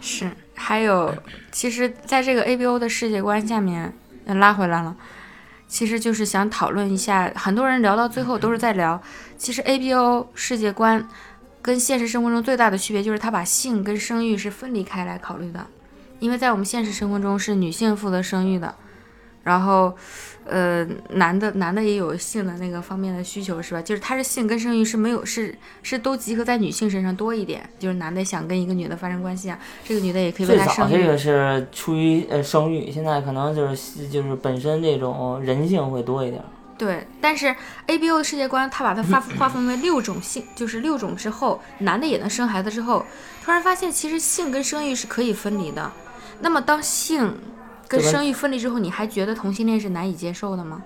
[0.00, 1.14] 是，还有，
[1.52, 3.94] 其实在这个 A B O 的世界观下面，
[4.26, 4.96] 呃拉回来了，
[5.74, 9.02] 其实就是想讨论一下，很多人聊到最后都是在聊，
[9.36, 11.04] 其实 A B O 世界观
[11.60, 15.66] 跟现实生活中最大的区别就是他把性跟生育是分离开来考虑的，
[16.20, 18.72] 因为在我们现实生活中是女性负责生育的，
[19.44, 19.96] 然后。
[20.46, 23.80] 呃，男的男的也有性的那个方面的需求是吧？
[23.80, 30.92] 就是他是性跟生育是没有是是都集合在女性身上多一点，就是男的想跟一个女的发生关系啊，这个女的也可以为他生育。
[30.92, 36.44] 早这个是出于呃生育，现在可能就是就是本身这种人性会多一点。
[36.76, 43.02] 对，但是 A B O 的世界观，他把它划划分为六种性，就是六种之后，男的也能生孩子之后，
[43.42, 45.90] 突然发现其实性跟生育是可以分离的。
[46.40, 47.34] 那么当性
[47.88, 50.82] 跟生育分离之后，你还觉得同性恋是难以接受的吗？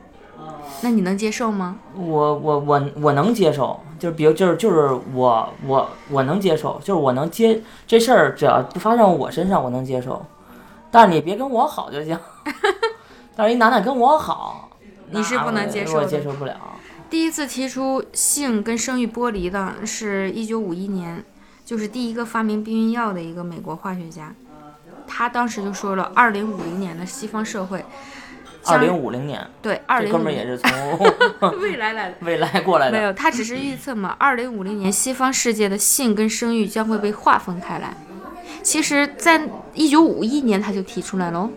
[0.83, 1.77] 那你能接受吗？
[1.95, 10.25] 我我我我能接受，就是比如就是就是我我我能接受，就是我能接这事儿，只要不发生我身上，我能接受。
[10.91, 12.19] 但是你别跟我好就行。
[13.35, 14.71] 但是一男的跟我好，
[15.11, 16.57] 你是不能接受我接受不了。
[17.11, 21.25] 第一次提出性跟生育剥离的是一九五一年，
[21.65, 24.35] 就是第一个发明避孕药的一个美国化学家，
[25.09, 27.85] 他当时就说了，二零五零年的西方社会
[28.63, 30.59] 将二零五零年，对二零哥们儿也是
[31.41, 32.15] 从未来来的。
[32.21, 32.99] 未来过来的。
[32.99, 34.15] 没有，他只是预测嘛。
[34.19, 37.97] 二零五零年，西方世界的性跟生育将会被划分开来。
[38.63, 39.41] 其实，在
[39.73, 41.51] 一九五一年他就提出来了哦，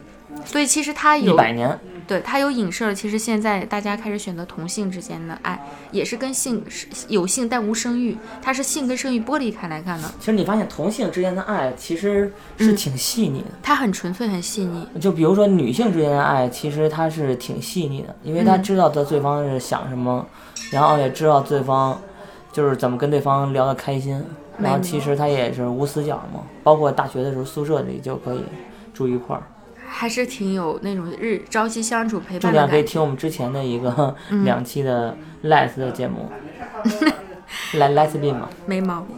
[0.46, 1.78] 所以其实他一有百年，
[2.12, 2.94] 对他有影射了。
[2.94, 5.58] 其实现在大家开始选择同性之间的爱，
[5.92, 13.48] 也是跟性是有性但无生育，它是性跟生育剥离开来看的，其实你发现同性之间的爱其实是挺细腻的。
[13.64, 14.86] 它很纯粹、很细腻。
[15.00, 20.28] 就比如说女性之间的爱，其实它是挺细腻的，因为她嗯知道的对方是想什么，
[20.70, 21.98] 然后也知道对方
[22.52, 24.22] 就是怎么跟对方聊得开心，
[24.60, 26.42] 然后其实她也是无死角嘛。
[26.62, 28.44] 包括大学的时候宿舍里就可以
[28.94, 29.44] 住一块儿。
[29.94, 32.60] 还是挺有那种日朝夕相处陪伴的感觉。
[32.60, 36.32] 点可以听我们之前的一个嗯 两期的 Les 的节目，
[37.78, 39.16] 来 Lesbian 嘛，没毛病。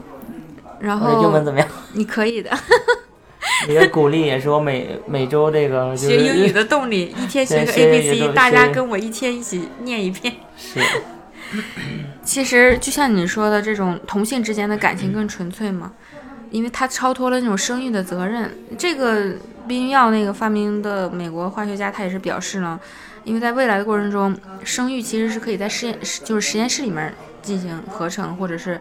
[0.79, 1.67] 然后英文怎么样？
[1.93, 2.49] 你可以的，
[3.69, 10.33] 你的鼓励也是我每每周这个就是学英语的动力，一天学个 A B C，大家跟我一天一起念一遍。
[10.57, 10.81] 是
[12.23, 15.93] 其实就像你说的，这种同性之间的感情更纯粹嘛，
[16.51, 18.57] 因为它超脱了那种生育的责任。
[18.77, 19.33] 这个
[19.67, 22.79] 避孕药那个发明的美国化学家，他也是表示呢，
[23.23, 28.79] 因为在未来的过程中，生育其实是可以在实验室，就是实验室里面进行合成或者是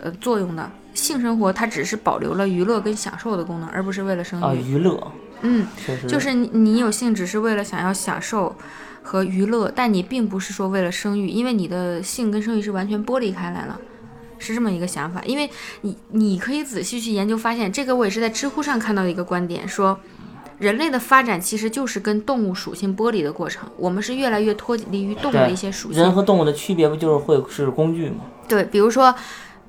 [0.00, 0.70] 呃作用的。
[0.94, 4.72] 性生活它只是保留了娱乐跟享受的功能，而不是为了生啊，育。
[4.72, 5.66] 娱乐嗯，
[6.06, 8.54] 就是你你有性只是为了想要享受
[9.02, 13.80] 和娱乐，但你并不是说为了生育，因为你的性跟生育是完全剥离开来了，
[14.38, 15.22] 是这么一个想法。
[15.24, 19.98] 因为你你可以仔细去研究，发现这个我也是在知乎上看到的一个观点，说
[20.62, 26.12] 人类的发展其实就是跟动物属性剥离的过程，我们是越来越脱离于动物的一些属性人。
[26.12, 28.20] 和动物的区别不就是会是工具吗？
[28.46, 29.12] 对，比如说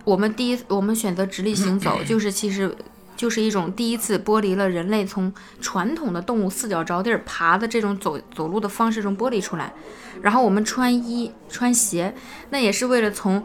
[0.03, 2.73] 我们第一我们选择直立行走， 就是其实
[3.17, 9.73] 就是一种第一次剥离了人类从传统的动物四脚着地儿爬的这种走走路的方式中剥离出来。
[10.21, 12.13] 然后我们穿衣穿鞋，
[12.51, 13.43] 那也是为了从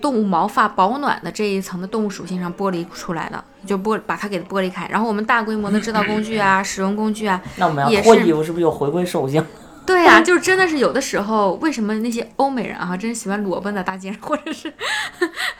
[0.00, 4.86] 动物毛发保暖的这一层的动物属性上剥离出来的，就剥把它给剥离开。
[4.88, 9.44] 然后我们大规模的制造工具啊，使用工具啊，那我们要脱衣服，是不是又回归兽性？
[9.84, 14.72] 对呀、就是真的是有的时候，为什么那些欧美人啊，真喜欢裸奔在大街上，或者是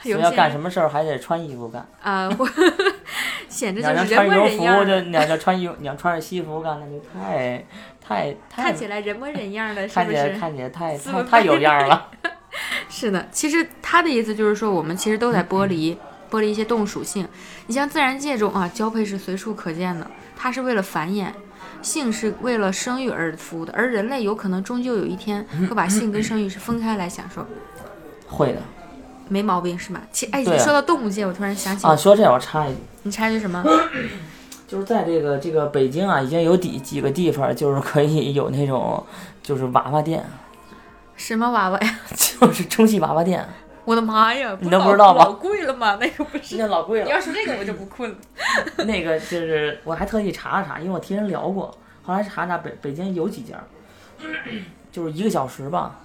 [0.04, 1.84] 有要些人干什么事儿还得穿衣服干。
[2.00, 2.48] 啊，或
[3.48, 7.64] 显你着就是人模人样服，就儿，你 要穿衣服，你要穿着西服干，那就太
[8.00, 10.38] 太太看起来人模人样儿的，是看起来不是？
[10.40, 12.06] 看起来太太太有样儿了。
[12.88, 15.98] 是的，其实他的意思就是说，我们其实都在剥离
[16.32, 17.28] 剥离一些动物属性。
[17.66, 21.26] 你像自然界中啊，交配是随处可见的，它是为了繁衍。
[21.82, 27.44] 性是为了生育而服务的，而人类有可能终究有一天会把性跟生育是分开来享受，
[28.28, 28.60] 会的
[29.28, 30.00] 没毛病是吗？
[30.12, 33.64] 其哎，说到动物界，我突然想起，啊，说这我插一句，你插一句什么？
[34.68, 39.04] 就是在这个这个北京啊，已经有几几个地方就是可以有那种
[39.42, 40.24] 就是娃娃店，
[41.16, 41.98] 什么娃娃呀？
[42.14, 43.44] 就是充气娃娃店，
[43.84, 44.56] 我的妈呀！
[44.60, 45.98] 你都不知道吗老贵了吗？
[46.00, 46.56] 那个不是。
[46.56, 47.04] 那老贵了。
[47.04, 48.16] 你要说这个，我就不困了。
[48.86, 53.56] 那个就是我还特意查了查，因为我听人聊过，后来查查北北京有几家，
[54.92, 55.96] 就是一个小时吧，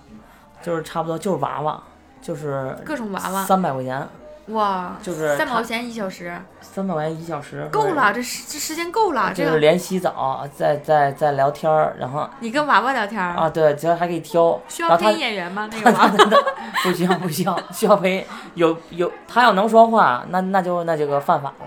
[0.62, 1.84] 就是差不多就是娃娃，
[2.22, 4.08] 就是各种娃娃，三百块钱，
[4.48, 9.34] 哇，就是三毛钱一小时，三百块钱一小时，够了，这时这时间够了。
[9.36, 15.68] 这个就是连洗澡，再再再聊天儿，然后你跟娃娃聊天儿啊，对，只要还可以挑，需要配演员吗？
[15.74, 16.14] 那个娃娃
[16.84, 21.66] 不需要不需要，需要配有有他要能说话，那那就那就个犯法了。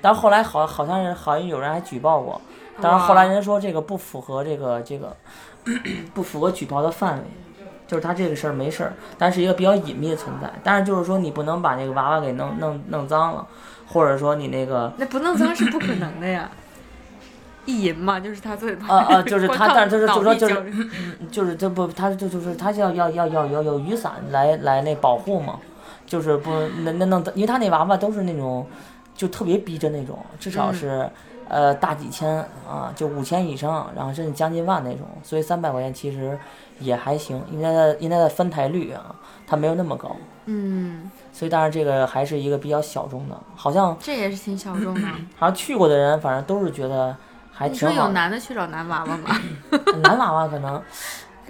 [0.00, 2.40] 但是后来好好像是好像有人还举报过，
[2.80, 5.14] 但是后来人说这个不符合这个这个
[6.14, 7.24] 不符合举报的范围，
[7.90, 10.48] 就是他这个事儿没事儿，但是一个比较隐秘的存在。
[10.62, 13.44] 但是就是说你不能把那个娃娃给弄弄弄脏了，
[13.88, 16.48] 或者说你那个那不弄脏是不可能的呀。
[17.66, 20.72] 意淫嘛，就是他最啊啊就是他但是就是就说就是
[21.32, 25.58] 就是这不，他就就是他要要要要要有雨伞来来那保护嘛，
[26.06, 26.50] 就是不
[26.84, 28.64] 那那弄，因为他那娃娃都是那种
[29.16, 31.10] 就特别逼真那种，至少嗯是
[31.48, 36.36] 呃大几千啊，就五千以上，然后甚至将近万那种，所以三百块钱其实
[36.80, 39.14] 也还行，因为它的因为它的翻台率啊，
[39.46, 40.16] 它没有那么高，
[40.46, 45.00] 嗯，所以当然这个还是一个比较小众的，好像这也是挺小众的。
[45.38, 47.16] 好像去过的人，反正都是觉得
[47.52, 48.08] 还挺你说有。
[48.08, 49.36] 男的去找男娃娃吗？
[50.02, 50.82] 男娃娃可能，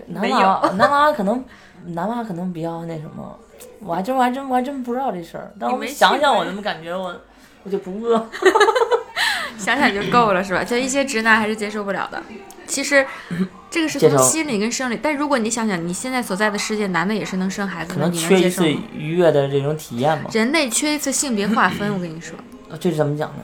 [0.09, 1.45] 男娃娃男娃娃可能
[1.87, 3.39] 男娃娃可能比较那什么，
[3.81, 7.15] 我还真我还真我还真不知道这事儿，但我你没想想我怎么感觉我
[7.63, 8.27] 我就不饿。
[9.59, 10.65] 想想就够了，是吧？
[10.65, 12.23] 就一些直男还是接受不了的。
[12.67, 13.05] 其实，
[13.71, 18.83] 这个是从心理跟生理，但如果你想想，你现在所在的世界，男的也是能生孩子的，可能你能缺一次接受吗？
[18.95, 20.31] 愉悦的这种体验吧。
[20.33, 22.37] 人类缺一次性别划分，我跟你说，
[22.79, 23.43] 这是怎么讲呢？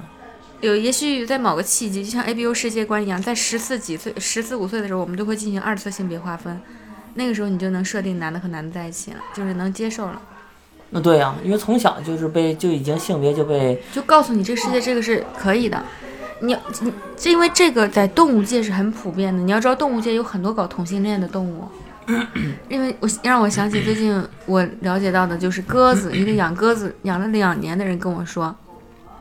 [0.61, 6.61] 有也许在某个契机，就像 ABO 世界观一样，在十四几岁、十四五岁的时候，我们就会进行二次性别划分，
[7.14, 10.23] 那个时候你就能设定男的和男的在一起了，就是能接受了，
[10.90, 15.83] 那对呀、因为从小就是被就已经性别就被就告诉你这个世界这个是可以的。
[16.40, 21.64] 你要你这因为这个在动物界是很普遍的，你要知道动物界有很多搞同性恋的动物。
[22.68, 28.55] 因为我让我想起最近我了解到的就是鸽子，一个养鸽子养了两年的人跟我说，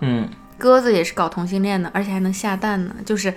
[0.02, 2.94] 嗯鸽子也是搞同性恋的，而且还能下蛋呢。
[3.04, 3.34] 就是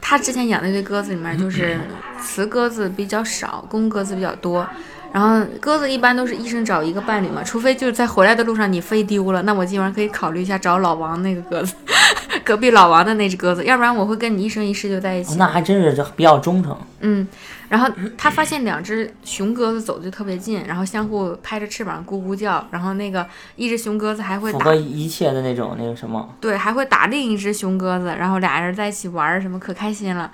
[0.00, 1.78] 他之前养那堆鸽子里面，就是
[2.18, 4.66] 雌鸽子比较少，公鸽子比较多。
[5.12, 11.74] 然后鸽子一般都是一生找一个伴侣嘛，除非就是在回来的路上你飞丢了，那我今晚可以考虑一下找老王那个鸽子，
[12.44, 15.32] 隔壁老王的那只鸽子，要不然我会跟你一生一世就在一起。
[15.32, 16.76] 哦那还真是比较忠诚。
[17.00, 17.26] 嗯，
[17.68, 30.30] 然后他发现两只雄鸽子走的就特别近，然后相互拍着翅膀咕咕叫，然后那个一只雄鸽子还会打符合一切的那种那个什么，对，还会打另一只雄鸽子，然后俩人在一起玩儿，什么可开心了。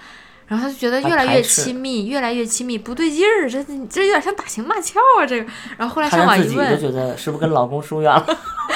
[0.46, 5.46] 然后他就觉得越来越亲密，越来越亲密，不对劲儿，这这有点像打情骂俏啊，这个。
[5.78, 8.26] 然后后来上网一问，觉得是不是跟老公疏远了？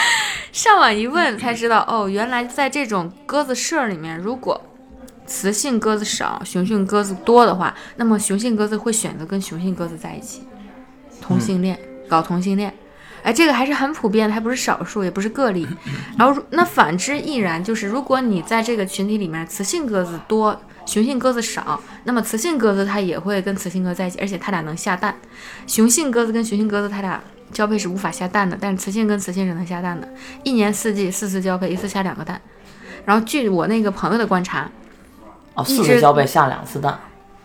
[0.51, 4.61] 上网一问才知道，哦，原来在这种鸽子社里面，如果
[5.27, 10.43] 雌性鸽子少，雄性鸽子多的话，那么雄性鸽子会选择跟雄性鸽子在一起，
[11.21, 11.79] 同性恋，
[12.09, 12.73] 搞同性恋。
[13.23, 15.69] 哎，这个还是很普遍的，还不是少数，也不是个例。
[16.17, 25.15] 然后那反之亦然，就是如果你在这个群体里面，雌性鸽子多，雄性鸽子少，那么雌性鸽子它也会跟雌性鸽子在一起，而且它俩能下蛋。
[25.67, 27.23] 雄性鸽子跟雄性鸽子它俩
[27.53, 30.09] 交配是无法下蛋的，但是雌性跟雌性是能下蛋的。
[30.45, 32.41] 一年四季四次交配，一次下两个蛋。
[33.05, 34.67] 然后据我那个朋友的观察，
[35.53, 36.99] 哦，四次交配下两次蛋，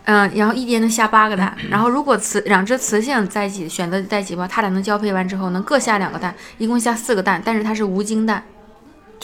[0.06, 1.54] 嗯，然后一年能下八个蛋。
[1.68, 8.42] 然后如果雌两只雌性在一起选择在一起的话，它俩能交配完之后能各下两个蛋，一共下四个蛋，但是它是无精蛋，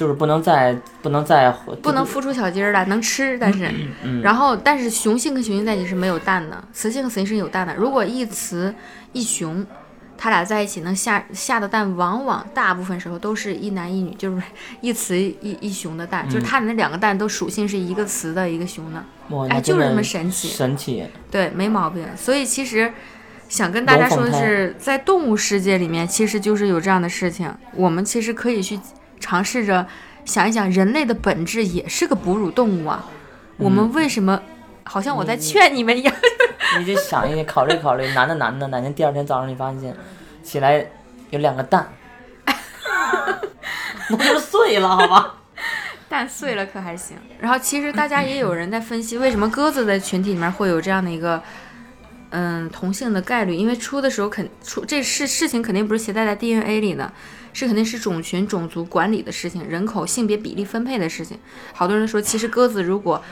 [0.01, 3.71] 就是不能再不能再不能孵出小鸡儿来，能吃，但是。
[4.03, 7.75] 嗯然后，但是雄性跟雄性在一起是没有蛋的，雌性和雌性是有蛋的。
[7.75, 8.75] 如果一雌
[9.13, 9.67] 一雄，
[10.17, 14.43] 它俩在一起能下下的蛋，往往大部分时候都是一男一女，就是
[14.81, 19.05] 一雌一一雄的蛋，就是它的那两个蛋都属性是一个雌的，一个雄的。
[19.37, 20.49] 哇，哎，就是这么神奇。
[20.49, 21.05] 神奇。
[21.31, 22.07] 对，没毛病。
[22.17, 22.91] 所以其实
[23.51, 27.53] 想跟大家说的是，在动物世界里面，其实就是有这样的事情。
[27.75, 28.81] 我们其实可以去
[29.21, 29.87] 尝试着
[30.25, 33.05] 想一想，人类的本质也是个哺乳动物啊。
[33.59, 34.41] 我们为什么
[34.85, 36.15] 好像我在劝你们一样？
[36.81, 39.95] 你得想一考虑考虑，男的男的，哪天第二天早上你发现
[40.43, 40.85] 起来
[41.31, 41.93] 有两个蛋，
[44.11, 45.35] 那就是碎了，好吧？
[46.09, 47.17] 蛋碎了可还行。
[47.39, 51.41] 然后其实大家也有人在分析，为什么鸽子在群体里面会有这样的一个。
[52.33, 57.13] 嗯，同性的概率，因为出的时候肯出这事事情肯定不是携带在 DNA 里的，
[57.53, 61.39] 是肯定是种群种族管理的事情，人口性别比例分配的事情。
[61.73, 63.23] 好多人说，其实鸽子如果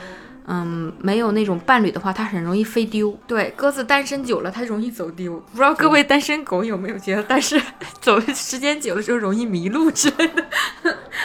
[0.45, 3.17] 嗯没有那种伴侣的话，它很容易飞丢。
[3.27, 5.33] 对，鸽子单身久了，它容易走丢。
[5.51, 7.61] 不知道各位单身狗有没有觉得，但是
[8.01, 10.45] 走时间久了之后容易迷路之类的。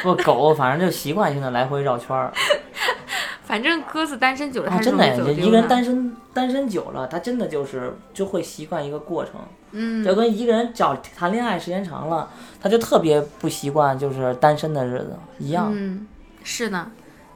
[0.02, 2.32] 不，狗反正就习惯性的来回绕圈儿。
[3.44, 5.68] 反正鸽子单身久了，啊，它真的一个人。
[5.68, 9.34] 单身单身久了，他真的就是就会习惯一个过程。
[9.72, 12.28] 嗯，就跟一个人找谈恋爱时间长了，
[12.60, 15.70] 他就特别不习惯就是单身的日子一样。
[15.74, 16.06] 嗯，
[16.42, 16.90] 是呢，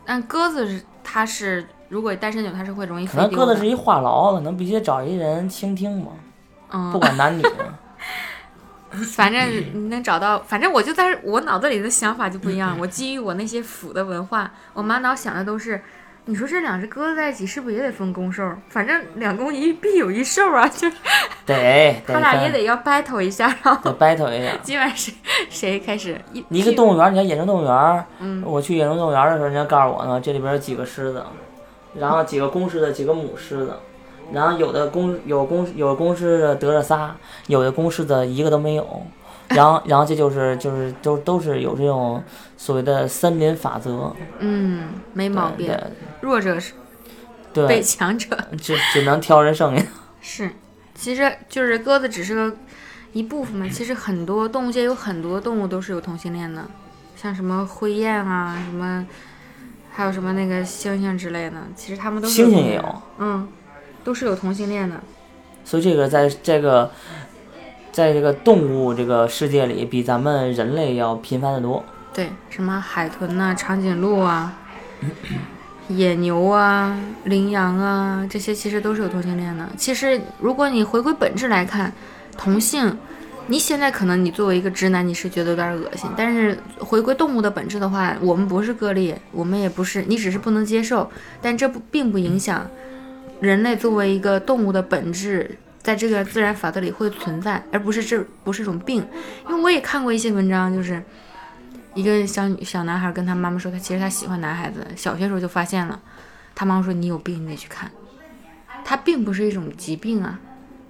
[0.07, 3.19] 但鸽子是它是如果单身久，它是会容易可。
[3.19, 6.13] 能鸽子是一话痨，可能必须得找一人倾听嘛，
[6.71, 7.43] 嗯，不管男女。
[8.91, 12.75] 反正你能找到，反正我就在我脑子里的想法就不一样。
[12.81, 15.83] 我基于我那些腐的文化，我满脑想的都是，
[16.29, 18.53] 你说这两只鸽子在一起是不是也得分公兽？
[18.69, 20.97] 反正两公一必有一兽啊，就是
[21.47, 24.53] 得得他俩也得要 battle 一下，然后得 battle 一下。
[24.63, 25.15] 今晚谁
[25.49, 31.25] 谁开始一你一个动物园，你看野生动物园，嗯我去野生动物园的时候，人家告诉我呢，这里边有几个狮子，
[31.95, 33.73] 然后几个公狮子，几个母狮子，
[34.31, 37.17] 然后有的公有公有公狮子得了仨，
[37.47, 39.03] 有的公狮子一个都没有，
[39.49, 42.23] 然后然后这就是就是都都是有这种
[42.59, 45.75] 所谓的三民法则，嗯，没毛病。
[46.29, 46.75] 对弱者是
[47.67, 49.85] 被强者 只只能挑人剩下。
[50.21, 50.51] 是，
[50.95, 52.57] 其实就是鸽子只是个
[53.13, 53.67] 一部分嘛。
[53.69, 56.65] 其实很多动物界有很多动物都是有同性恋的，
[57.17, 59.07] 像什么灰雁啊，什么
[59.91, 63.49] 还有什么那个猩猩之类的，其实它们都是猩猩也有，嗯，
[64.05, 65.01] 都是有同性恋的。
[65.65, 66.91] 所以这个在这个
[67.91, 71.85] 在这个动物这个世界里，比咱们人类要频繁的多。
[72.13, 74.59] 对，什么海豚呐、长颈鹿啊、
[75.89, 79.69] 野牛啊、羚羊啊，这些其实都是有同性恋的。
[79.77, 81.93] 其实，如果你回归本质来看，
[82.37, 82.97] 同性，
[83.47, 91.11] 你现在可能你作为一个直男，你是觉得有点恶心，但是回归动物的本质的话，我们不是个例，我们也不是，你只是不能接受，
[91.41, 92.69] 但这不并不影响
[93.41, 95.59] 人类作为一个动物的本质。
[95.81, 99.03] 在这个自然法则里会存在，而不是这不是一种病，
[99.49, 101.03] 因为我也看过一些文章，就是
[101.99, 106.01] 一个小女小男孩跟他妈妈说，他其实他喜欢男孩子，小学时候就发现了。
[106.55, 107.91] 他妈妈说你有病，你得去看。
[108.85, 110.39] 他并不是一种疾病啊，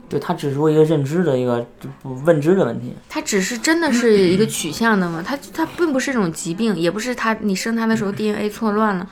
[0.06, 1.66] 对，他只是说一个认知的一个
[2.02, 2.94] 不问知的问题。
[3.08, 9.10] 他只是真的是一个取向的嘛，他他并不是一种疾病，也不是他你生他的时候 DNA 错乱了，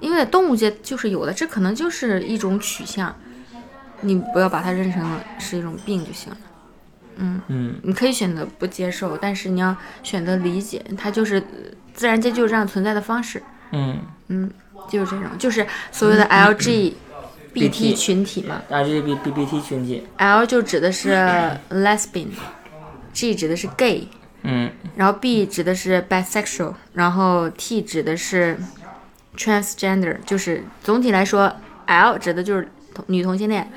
[0.00, 3.16] 因为在动物界就是有的，这可能就是一种取向，
[4.02, 6.36] 你不要把它认成是一种病就行了。
[7.18, 13.42] 嗯，嗯，你可以选择不接受，但是你要选择理解，它就是呃自然界就是这样存在的方式。
[13.72, 13.98] 嗯。
[14.28, 14.50] 嗯，
[14.88, 18.62] 就是这种，就是所谓的 LGBT 群体嘛。
[18.70, 21.10] ，LGBT 群体，L 就指的是
[21.70, 24.06] lesbian，G 指的是 gay，
[24.42, 24.70] 嗯。
[24.96, 28.58] 然后 B 指的是 bisexual，然后 T 指的是
[29.36, 31.56] transgender，就是总体来说
[31.86, 33.70] ，L 指的就是同女同性恋，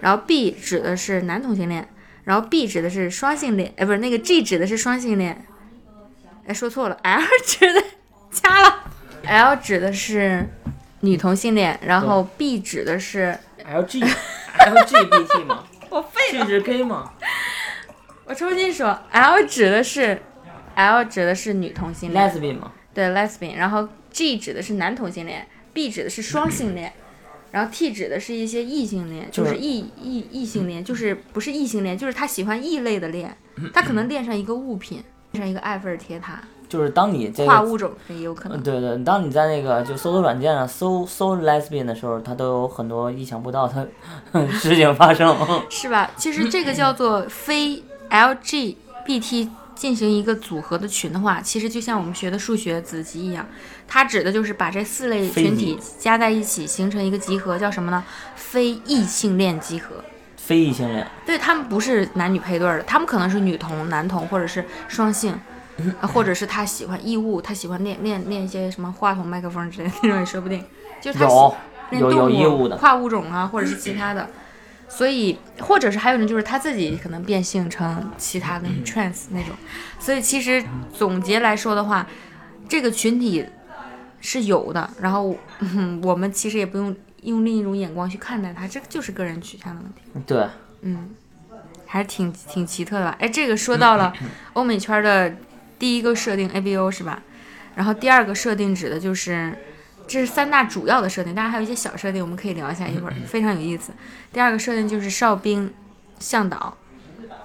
[0.00, 1.88] 然后 B 指的是男同性恋，
[2.26, 5.46] 然后 B 指的是双性恋，哎，不是那个 G 指的是双性恋，
[6.44, 7.80] 哎，说错了，L 指的
[8.32, 8.90] 掐了
[9.24, 10.44] ，L 指的是
[11.02, 14.04] 女同性恋，然后 B 指的是 LG
[14.58, 17.12] LGBT 嘛 我废，G 是 gay 嘛，
[18.24, 20.20] 我重新说，L 指的是
[20.74, 26.92] L 指的是女同性恋，lesbian 嘛，对 lesbian，然后 G 指的是男同性恋，B 指的是双性恋，
[27.56, 33.34] 然后 T 指的是一些异性恋，就就是是异异异性恋，就是不是异性恋，就是他喜欢异类的恋，
[33.72, 35.02] 他可能恋上一个物品，
[35.32, 36.38] 恋上一个埃菲尔铁塔，
[36.68, 37.50] 就是当你这个。
[37.50, 38.62] 跨物种也有可嗯，能。
[38.62, 43.88] 对对，当你在那个就搜索软件上搜搜 lesbian 的时候，它都有很多意想不到的
[44.52, 45.34] 事情发生。
[45.70, 46.10] 是吧？
[46.14, 53.46] 其实这个叫做非 LGBT 进行一个组合的群的话，其实就像我们学的数学子集一样，
[53.86, 58.02] 它指的就是把这四类群体加在一起形成一个集合，叫什么呢？
[58.34, 60.02] 非异性恋集合。
[60.36, 65.38] 非异性恋，对他们不是男女配对儿的，他们可能是女同、男同，或者是双性，
[66.00, 70.64] 呃 或者是他喜欢异物，他喜欢练练练一些什么话筒、麦克风之类的那种也说不定。
[71.00, 71.34] 就是他喜
[71.98, 74.28] 有有练动物的，跨物种啊，或者是其他的。
[74.88, 79.54] 所以，或者是还有人就是他自己可能变性成其他的 trans 那种。
[79.98, 82.06] 所以其实总结来说的话，
[82.68, 83.44] 这个群体
[84.20, 84.88] 是有的。
[85.00, 90.24] 然后，嗯，我们其实也不用用另一种眼光去看待它，这个就是个人取向的问题。
[90.26, 90.46] 对，
[90.82, 91.10] 嗯，
[91.86, 93.16] 还是挺挺奇特的吧？
[93.18, 94.12] 哎，这个说到了
[94.52, 95.34] 欧美圈的
[95.78, 97.22] 第一个设定 ABO 是吧？
[97.74, 99.52] 然后第二个设定指的就是，
[100.06, 103.92] 这是三大主要的设定，当然还有一些小设定，我们可以聊一下，一会儿非常有意思。
[104.32, 105.72] 第二个设定就是哨兵
[106.18, 106.76] 向导，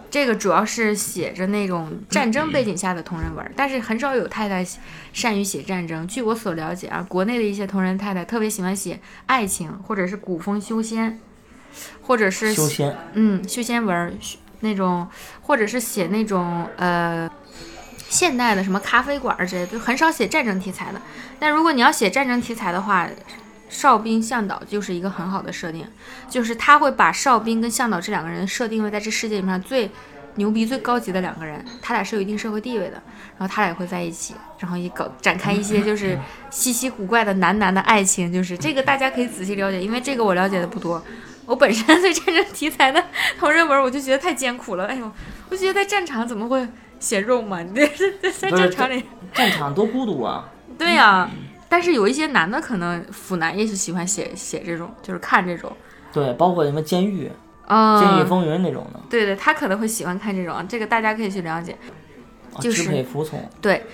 [0.09, 4.65] 这个主要是写着那种战争背景下的同人文，但是很少有太太
[5.13, 6.07] 善于写战争。
[6.07, 11.19] 据我所了解啊，国内的一些同人太太特别喜欢写爱情，或者是古风修仙，
[12.03, 14.13] 或者是修仙，嗯，修仙文儿
[14.59, 15.07] 那种，
[15.41, 17.29] 或者是写那种呃
[18.11, 21.01] 现代的什么咖啡馆儿之类的，就很少写战争题材的。
[21.39, 23.07] 但如果你要写战争题材的话，
[23.69, 25.87] 哨兵向导就是一个很好的设定，
[26.29, 29.89] 就是他会把哨兵跟向导这两个人设定为在这世界里面最
[30.35, 33.01] 牛逼、最高级的两个人，他俩是有一定社会地位的，
[33.37, 41.01] 然后他俩也会在一起，然后也搞展开一些就是稀奇古怪的男男的爱情，就是这个大家可以仔细了解，因为这个我了解的不多。
[41.47, 43.03] 我本身对战争题材的
[43.39, 44.85] 同人文， 我就觉得太艰苦了。
[44.85, 45.11] 哎呦，
[45.49, 46.65] 我觉得在战场怎么会
[47.01, 47.61] 写肉嘛？
[47.61, 47.85] 你这
[48.21, 50.49] 这在不是战场里， 战场多孤独啊！
[50.77, 51.29] 对呀、
[51.67, 55.69] 但是有一些男的可能腐男也是喜欢写写这种，就是看这种。
[56.13, 57.29] 对，包括什么监狱、
[57.67, 61.73] 嗯，监狱风云那种的，对对，他可能会喜欢看这种，这个大家可以去了解。
[62.53, 63.49] 啊就是支配服从。
[63.61, 63.85] 对，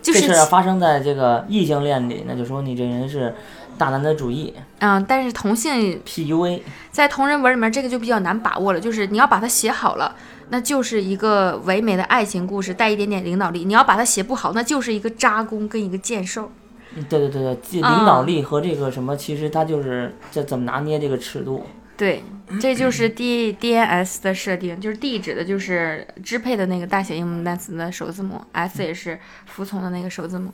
[0.00, 3.34] 就是这事要发生在这个异性恋里，那就说你这人是
[3.76, 6.62] 大男子主义嗯，但是同性，PUA。
[6.90, 10.16] 在同人文里面，这个就比较难把握了，就是你要把它写好了，
[10.50, 13.64] 那就是一个唯美的爱情故事，带一点点领导力。
[13.64, 16.50] 你要把它写不好，那就是一个渣攻跟一个剑兽。
[16.96, 21.64] 嗯对对对对，领导力和这个什么，其实它就是这怎么拿捏这个尺度。
[21.96, 22.22] 对，
[22.60, 30.52] 这就是 D DNS 的设定，就是 D 指的就是支配的那个大写英文单词的首字母，S 也是服从的那个首字母。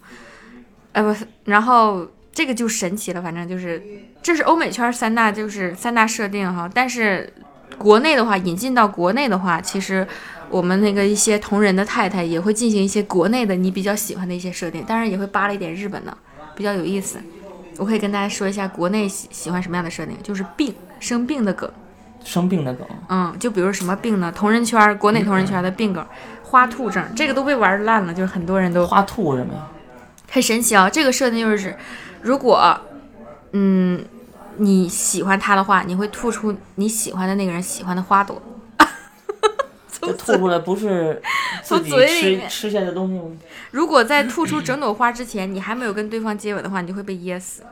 [0.93, 3.83] 呃不，然后这个就神奇了，反正就是
[4.23, 7.33] 这是欧美圈三大就是三大设定哈，但是
[7.79, 10.07] 国内的话引进到国内的话，其实
[10.49, 16.17] 我们那个一些同人的太太也会进行一些国内的你比较喜欢的一些设定，当然也会扒了一点日本的，
[16.55, 17.19] 比较有意思。
[17.79, 21.71] 我可以跟大家说一下国内喜喜欢什么样的设定，就是病生病的梗。
[22.25, 24.33] 生病的梗，嗯，就比如什么病呢？
[24.35, 26.03] 同人圈儿，国内同人圈儿的病梗，
[26.43, 29.61] 花兔症，这个都被玩烂了，就是很多人都花兔什么呀？
[30.31, 30.89] 很神奇啊。
[30.89, 31.77] 这个设定就是，
[32.23, 32.81] 如果
[33.53, 34.03] 嗯
[34.57, 38.41] 你喜欢他的话，你会吐出你喜欢的那个人喜欢的花朵。
[40.01, 41.23] 就吐出来不是
[41.63, 43.31] 从嘴里吃下的东西吗？
[43.71, 47.63] 如果在吐出整朵花之前，你还没有跟对方接吻的话，你就会被噎死。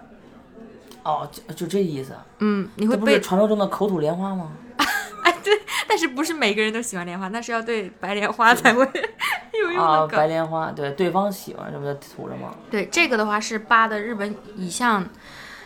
[1.03, 2.15] 哦，就就这意思。
[2.39, 4.53] 嗯，你会被传说中的口吐莲花吗？
[5.25, 5.53] 哎对，
[5.87, 8.83] 但是不是每个人都喜欢莲花，那是要对白莲花才会
[9.63, 10.17] 有用啊，的梗。
[10.17, 12.55] 白莲花，对，对方喜欢，这不就吐着吗？
[12.71, 15.05] 对，这个的话是八的日本乙向，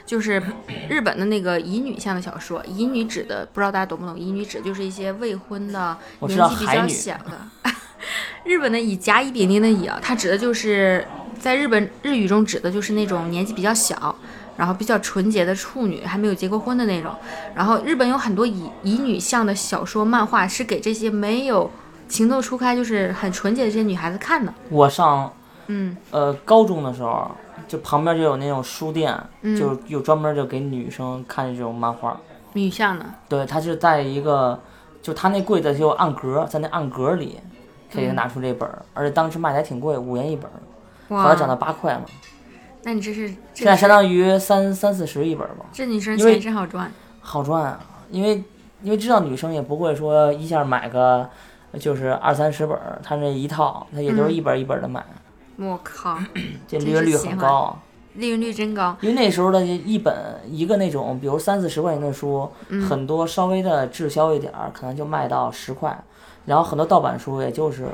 [0.07, 0.43] 就是
[0.89, 2.65] 日本的那个乙女向的小说。
[2.65, 4.19] 乙女指的不知道大家懂不懂？
[4.19, 7.73] 乙女指就是一些未婚的、年纪比较小的。
[8.45, 11.05] 日本的乙甲乙丙丁的乙啊，它指的就是
[11.41, 14.15] 在日本日语中指的就是那种年纪比较小，
[14.57, 17.13] 然后比较纯洁的处女，还没有结过婚的那种。
[17.57, 21.69] 然后日本有很多乙乙女向的小说、漫画，是给这些没有
[22.09, 24.55] 情窦初开，就是很纯洁的这些女孩子看的。
[24.69, 25.33] 我上
[25.67, 27.29] 嗯呃高中的时候，
[27.69, 32.19] 就旁边就有那种书店，嗯，就有专门就给女生看这种漫画。
[32.53, 33.05] 女向的。
[33.29, 34.59] 对，它是在一个，
[35.03, 37.39] 就它那柜子就有暗格，在那暗格里
[37.93, 42.05] 可以拿出这本儿，而且当时卖的还挺贵，五元一本儿，后来涨到八块嘛，
[42.83, 46.91] 那你这是现在相当于三三四十一本儿吧，这女生钱真好赚。
[47.21, 47.81] 好赚啊，
[48.11, 48.43] 因为
[48.83, 51.29] 因为知道女生也不会说一下买个
[51.79, 55.05] 就是二三十本儿，它那一套她也就是一本儿一本儿的买，
[55.57, 56.19] 我靠，
[56.69, 57.79] 这利润率很高。
[58.15, 58.97] 利润率真高。
[59.03, 60.15] 因为那时候的一本
[60.49, 65.99] 一个那种，比如三四十块钱的书，嗯很多稍微的滞销一点儿，可能就卖到十块，
[66.47, 67.89] 然后很多盗版书也就是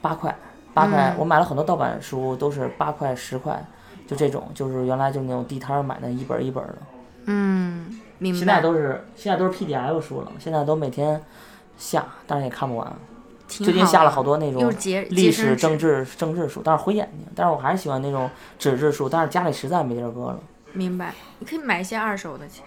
[0.00, 0.36] 八块，
[0.74, 3.64] 八块、嗯我买了很多盗版书都是八块十块，
[4.08, 6.78] 就这种，就是原来就那种地摊儿买的一本儿一本儿的，
[7.26, 8.38] 嗯，明白。
[8.38, 11.22] 现在都是现在都是 PDF 书了，现在都每天
[11.78, 12.92] 下，但是也看不完。
[13.58, 14.72] 挺最近下了好多多那种
[15.10, 17.26] 历史、政治，政治书，但是毁眼睛。
[17.34, 20.40] 但是我还是喜欢那种纸质书，但是家里实在没地儿搁了。
[20.72, 21.14] 明白。
[21.38, 22.62] 你可以买一些二手的，去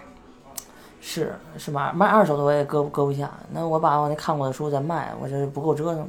[1.01, 6.07] 是是买卖二手的我也搁搁不下，那我把我那看过的书再卖，我这不够折腾的。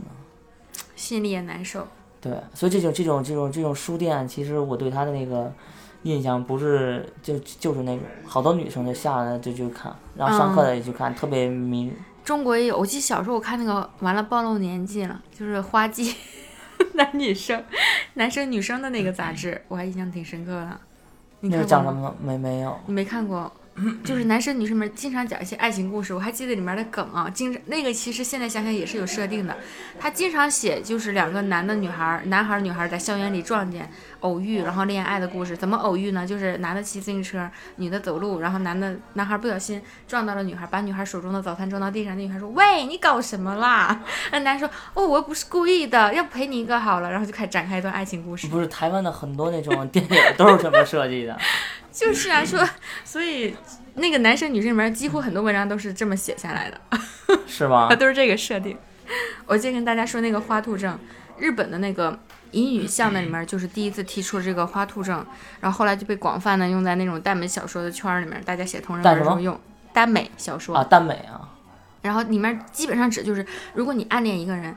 [0.94, 1.86] 心里也难受。
[2.20, 5.50] 对，所以这种这种这种这种书店，其实我对它的那个
[6.02, 11.92] 印象不是就就是那种好多女生就下来就去看，然后上课的也去看，特别迷。
[12.26, 16.12] 中国也有，我记得小时候我看那个，完了暴露年纪了，就是花季
[16.94, 17.64] 男女生、
[18.14, 20.80] 男生女生的那个杂志，我还印象挺深刻的。
[21.38, 22.16] 你那看过吗是讲什么？
[22.20, 22.76] 没没有。
[22.86, 23.50] 你没看过？
[24.02, 29.54] 就是男生女生们经常讲一些爱情故事，我还记得里面的梗啊，经常那个其实现在想想也是有设定的。
[30.00, 35.54] 他经常写就是两个男的女孩儿，男孩儿女孩儿在校园里撞见、偶遇，然后恋爱的故事。
[35.54, 36.26] 怎么偶遇呢？
[36.26, 42.16] 就是男的骑自行车，女的走路，然后男的男孩儿不小心撞到了女孩儿，把女孩儿手中的早餐撞到地上。
[42.16, 44.00] 那女孩说：“喂，你搞什么啦？”
[44.32, 48.46] 那男说：“哦，我又不是故意的，要不陪你一个好了。”然后就开始展开一段爱情故事。
[48.46, 51.38] 不是台湾的很多那种电影都是这么设计的。
[51.96, 52.62] 就是啊，说，
[53.04, 53.56] 所以
[53.94, 56.78] 那个男生女生里面几乎很多文章都是这么写下来的。
[57.48, 57.86] 是吗？
[57.88, 57.96] 它，？
[57.96, 58.76] 都是这个设定。
[59.46, 60.98] 我今天跟大家说那个花兔症，
[61.38, 62.18] 日本的那个
[62.50, 65.24] 乙女向的里面就是第一次提出这个花兔症，
[65.60, 69.58] 然后后来就被广泛的用在那种耽美小说的圈儿里面，大家写同人文的时候用
[69.94, 70.76] 耽美小说。
[70.76, 71.48] 啊，耽美啊，
[72.02, 74.76] 然后里面基本上指就是，如果你暗恋一个人，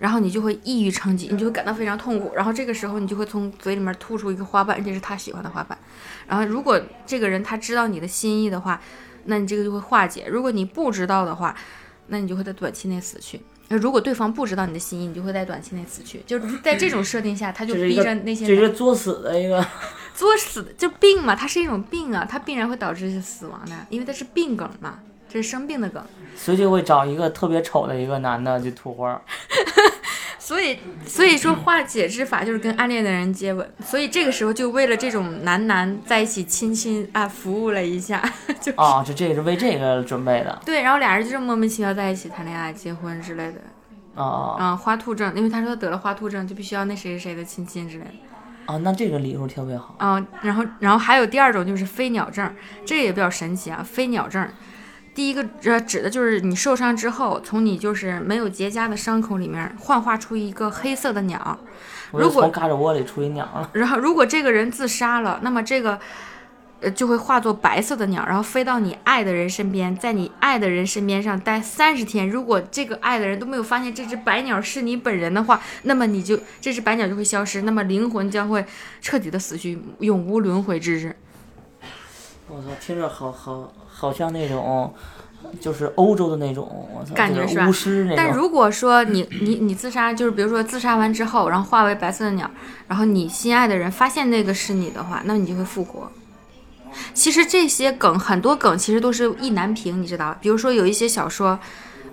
[0.00, 5.78] 然后你就会抑郁成疾，你就会感到非常痛苦，然后这个时候你就会从嘴里面吐出一个花瓣，而且是他喜欢的花瓣。
[6.26, 8.80] 然后如果这个人他知道你的心意的话，
[9.26, 11.54] 那你这个就会化解；如果你不知道的话，
[12.08, 13.40] 那你就会在短期内死去。
[13.68, 16.20] 呃如果对方不知道你的心意，你就会在短期内死去。
[16.26, 19.64] 就是在这种设定下，他就逼着那些这是作死的一个。
[20.12, 24.98] 作死的，就病嘛，它是一种病啊，它必然会导致死亡的，因为它是病梗嘛，
[25.30, 26.02] 这是生病的梗。
[26.36, 29.22] 所以就会找一个特别丑的一个男的就吐花儿。
[30.38, 33.72] 所以，所以说化解之法就是跟暗恋的人接吻。
[33.84, 38.20] 所以这个时候就为了这种男男在一起亲亲啊，服务了一下，
[38.60, 40.60] 就啊，就这个是为这个准备的。
[40.66, 43.60] 对，然后俩人就这么莫名其妙在一起谈恋爱、结婚之类的，
[44.16, 48.10] 啊啊嗯，花兔症，因为他说他得了花兔症，就必须要那谁谁谁的亲亲之类的。
[48.66, 48.76] 啊！
[48.78, 49.94] 那这个理由特别好。
[50.00, 52.52] 嗯，然后然后还有第二种就是飞鸟症，
[52.84, 53.84] 这个也比较神奇啊。
[53.84, 54.48] 飞鸟症，
[55.14, 61.58] 第一个呃指的就是你受伤之后，从你就是没有结痂的伤口里面幻化出一个黑色的鸟，
[62.12, 63.70] 如果从嘎吱窝里出一鸟了。
[63.72, 65.98] 然后如果这个人自杀了，那么这个。
[66.82, 72.30] 呃，就会化作白色的鸟，然后飞到你爱的人身边，在你爱的人身边上待三十天。
[72.30, 78.64] 如果这个爱的人都没有发现这只白鸟是你本人的话，那么你就这只白鸟就会消失，那么灵魂将会
[79.02, 81.14] 彻底的死去，永无轮回之日。
[82.48, 84.92] 我操，听着好好好像那种，
[85.60, 88.16] 就是欧洲的那种，我操，感觉是吧巫师那种。
[88.16, 92.50] 但如果说你你你自杀，就是比如说自杀完之后，然后化为白色的鸟，
[92.88, 96.10] 然后你心爱的人发现那个是你的话，那你就会复活。
[97.12, 100.34] 其实这些梗很多梗其实都是意难平，你知道？
[100.40, 101.58] 比如说有一些小说，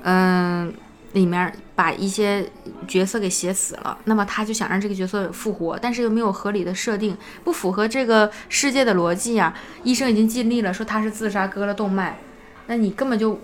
[0.03, 0.73] 嗯、
[1.18, 2.47] 里面把一些
[2.88, 9.53] 角色给写死了，那么他就想让这个角色复活，但是又没有合理的设定，不符合这个世界的逻辑啊。
[9.84, 12.20] 医生已经尽力了，说他是自杀割了动脉，
[12.68, 13.39] 那你根本就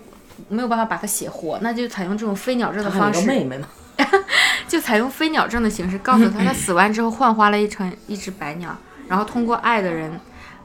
[0.48, 3.68] 没有办法把他写活，那就采用这种飞鸟症的方式，妹妹嘛。
[4.66, 10.18] 就采用飞鸟症的形式，告诉他他死完之后幻化了一成一只白鸟，然后通过爱的人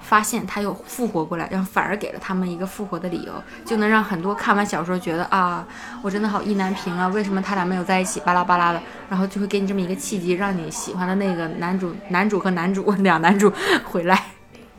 [0.09, 3.33] 发现他又复活过来，然后反而给了他们一个复活的理由，
[3.63, 5.63] 就能让很多看完小说觉得啊，
[6.01, 13.53] 我真的好意难平啊，为什么他俩没有在一起，巴拉巴拉的，然后就会给你这么一个契机，让你喜欢的那个男主、男主和男主两男主
[13.85, 14.19] 回来。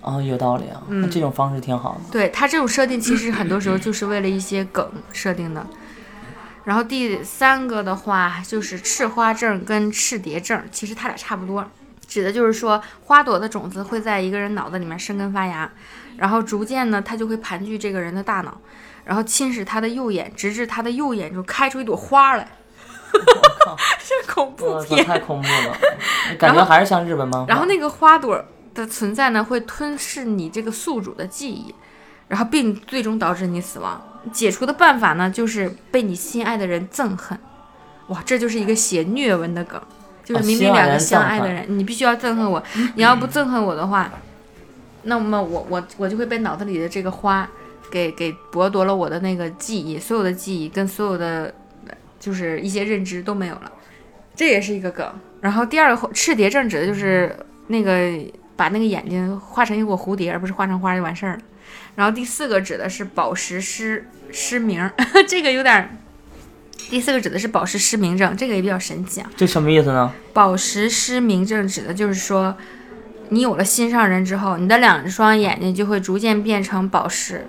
[0.01, 2.01] 哦，有道理啊，那这种方式挺好的。
[2.11, 5.64] 对他这种设定，其实很多时候就是为了一些梗设定的。
[6.64, 11.64] 然后第三个的话就是赤花症跟赤蝶症，其实他俩差不多，
[12.11, 15.71] 指的就是说花朵的种子会在一个人脑子里面生根发芽，
[16.17, 18.61] 然后逐渐呢，它就会盘踞这个人的大脑，
[19.05, 22.49] 然后侵蚀他的右眼，直至他的右眼就开出一朵花来。
[23.13, 23.19] 我
[23.65, 25.07] 靠， 这恐怖片。
[25.07, 25.77] 太恐怖了，
[26.37, 27.47] 感觉还是像日本漫画。
[27.47, 28.45] 然后那个花朵
[28.75, 31.73] 的存在呢，会吞噬你这个宿主的记忆，
[32.27, 34.03] 然后并最终导致你死亡。
[34.33, 37.39] 解除的办法呢，就是被你心爱的人憎恨。
[38.09, 39.81] 哇，这就是一个写虐文的梗，
[40.25, 42.62] 就是哦明明两个相爱的人，你必须要憎恨我。
[42.95, 44.11] 你要不憎恨我的话，
[45.05, 47.49] 那么我我我就会被脑子里的这个花
[47.91, 51.53] 给给剥夺了我的那个记忆，所有的记忆跟所有的
[51.87, 53.73] 呃就是一些认知都没有了。
[54.37, 55.07] 这也是一个梗。
[55.41, 57.35] 然后第二个赤蝶症指的就是
[57.68, 58.12] 那个
[58.57, 61.39] 把那个眼睛画成一朵蝴蝶，而不是画成花就完事儿了。
[61.95, 64.91] 然后第四个指的是宝石失失明，
[65.27, 65.91] 这个有点儿。
[66.89, 69.31] 第四个指的是宝石失明症，这个也比较神奇啊。
[69.37, 70.12] 这什么意思呢？
[70.33, 72.57] 宝石失明症指的就是说，
[73.28, 77.47] 你有了心上人之后，你的两双眼睛就会逐渐变成宝石，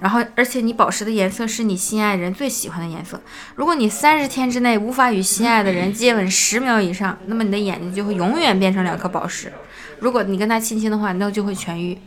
[0.00, 3.20] 然后而且你宝石的颜色是你心爱人最喜欢的颜色。
[3.56, 9.52] 如果你三十天之内无法与心爱的人接吻十秒以上，那么你的眼睛就会永远变成两颗宝石。
[10.00, 11.98] 如果你跟他亲亲的话，那就会痊愈。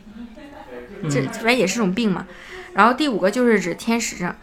[1.10, 2.26] 这反正也是种病嘛。
[2.74, 4.34] 然后第五个就是指天使症，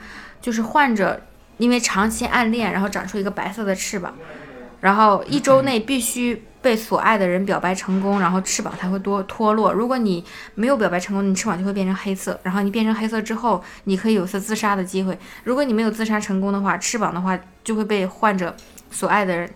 [0.42, 1.22] 就是患者
[1.60, 4.16] 因为长期暗恋，然后长出一个白色的翅膀，
[4.82, 9.72] 然后一周内必须被所爱的人表白成功，然后翅膀才会多脱落。
[9.72, 10.24] 如果你
[10.56, 12.40] 没有表白成功，你翅膀就会变成黑色。
[12.44, 15.18] 然后你变成黑色之后，你可以有次自杀的机会。
[15.44, 18.56] 如果你没有自杀成功的话，翅膀的话就会被患者
[18.90, 19.50] 所爱的人，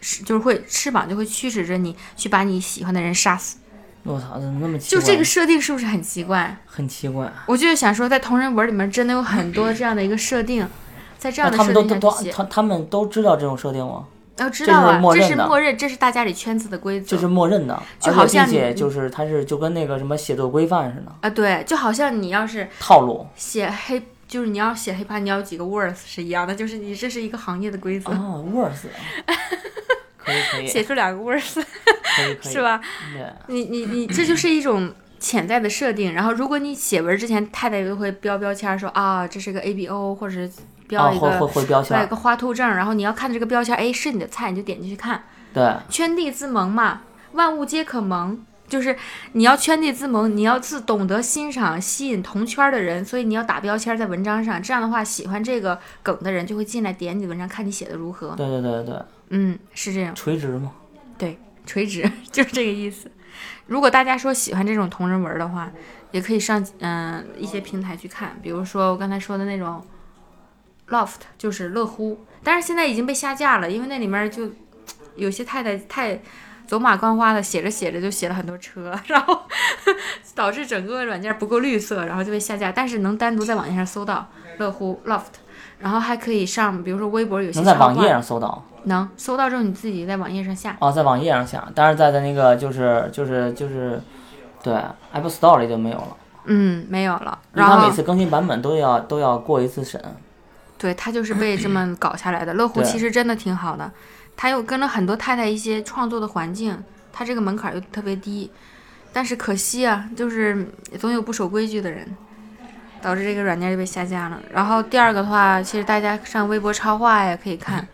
[0.00, 3.56] 是就是会翅膀就会驱使着你去把你喜欢的人杀死。
[4.04, 5.00] 我操，怎么那么奇怪？
[5.00, 6.56] 就这个设定是不是很奇怪？
[6.64, 7.30] 很奇怪。
[7.46, 10.66] 我就是想说，在同人文里面真的有很多这样的一个设定，
[11.18, 12.10] 在这那样的设他们都。
[12.32, 14.06] 他他们都知道这种设定吗？
[14.38, 17.08] 要知道啊这是，默认的是默认，这是大家里圈子的规则。
[17.08, 28.86] 这是默认的，就好像就是它是就跟那个什么写作规范似的啊，对，就好像你要是套路写黑，就是你要写黑怕，你要有几个 words 是一样的，就是你这是一个行业的规则，啊，words，
[30.16, 32.62] 可以可以写出两个 words 可以可以 是？
[32.62, 32.80] 吧？
[33.12, 36.14] 对，你你你，这就是一种潜在的设定。
[36.14, 40.48] 然后，如果你写文之前，太太就会标标签说啊，这是个 A B O，或者是
[40.88, 42.68] 标啊，一个、会会会标签一个花兔证。
[42.68, 45.22] 然后你要看这个标签，哎，是你的菜，你就点进去看。
[45.54, 48.44] 对，圈地自萌嘛，万物皆可萌。
[48.68, 48.94] 就是
[49.32, 54.62] 你要圈地自萌，你要自懂得欣赏、吸引同圈的人，所以你要打标签在文章上。
[54.62, 58.34] 这样的话，喜欢这个梗的人就会进来点你的文章，看你写的如何。
[58.36, 58.94] 对对对对，
[59.30, 60.72] 嗯，是这样，垂直嘛，
[61.64, 63.10] 垂直 就是这个意思。
[63.66, 65.70] 如果大家说喜欢这种同人文的话，
[66.10, 69.82] 也可以上嗯、一些平台去看，比如说我刚才说的那种
[70.90, 74.48] Loft，就是乐乎，但是现在已经被下架了，因为那里面就
[75.16, 76.20] 有些太太太
[76.66, 79.42] 走马观花的写着写着就写了很多车， 然后
[80.34, 82.72] 导致整个软件不够绿色，然后就被下架。
[82.72, 84.26] 但是能单独在网页上搜到
[84.58, 85.38] 乐乎 Loft，
[85.78, 88.64] 然后还可以上，比如说微博有些能在网页上搜到。
[88.84, 90.76] 能搜到之后你自己在网页上下。
[90.80, 94.00] 哦，在网页上下，但是在在那个就是就是就是，
[94.62, 94.72] 对
[95.12, 97.38] Apple Store 里就没有了，嗯，没有了。
[97.52, 100.02] 然后每次更新版本都要都要过一次审。
[100.78, 102.54] 对，他就是被这么搞下来的。
[102.54, 103.90] 乐乎其实真的挺好的，
[104.36, 108.50] 他又跟了很多太太一些创作的环境，他这个门槛又特别低。
[109.12, 110.68] 但是可惜啊，就是
[110.98, 112.06] 总有不守规矩的人，
[113.02, 114.40] 导致这个软件就被下架了。
[114.52, 117.88] 然后第二个的话，其实大家上微博超话也可以看，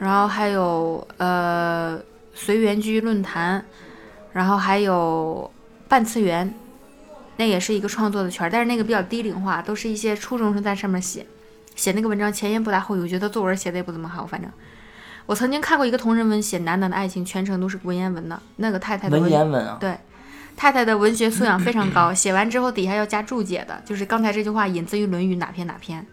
[0.00, 2.00] 然后还有呃
[2.34, 3.64] 随缘居论坛，
[4.32, 5.48] 然后还有
[5.86, 6.52] 半次元，
[7.36, 11.24] 那也是一个创作的圈儿，但是那个比较低龄化，都是一些初中生在上面写。
[11.76, 14.26] 写那个文章前言不搭后语，我觉得作文写的也不怎么好。
[14.26, 14.50] 反正
[15.26, 18.40] 我曾经看过一个同人文，写男男的爱情，全程都是文言文的。
[18.56, 19.96] 那个太太的文言文啊，对
[20.56, 26.04] 太太的文学素养非常高，写完之后底下要加注解的，就是刚才这句话引自于《论语》哪篇哪篇，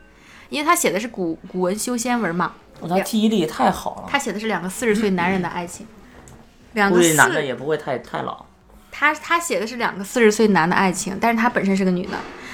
[0.50, 5.88] 因为他写的是古古文修仙文嘛，我他记忆力也太好了，他写的是两个四十岁男人的爱情，
[6.74, 8.46] 两估个计男的四也不会太太老。
[8.96, 12.12] 他他写的是两个四十岁男的爱情，但是他本身是个女的，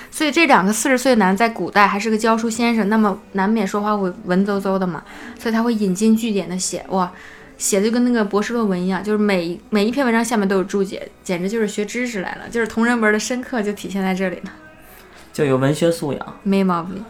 [0.10, 5.04] 所以这两个四十岁男在古代还是个教书先生，那么难免说话会文绉绉的嘛，
[5.38, 7.12] 所以他会引经据典的写，哇，
[7.58, 14.54] 写的就跟那个博士论文一样，就是每每一篇文章下面都有注解，简直就是学知识来了，就是同人文的深刻就体现在这里了，
[15.34, 16.40] 就有文学素养。
[16.44, 17.04] 没毛病。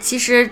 [0.00, 0.50] 其实。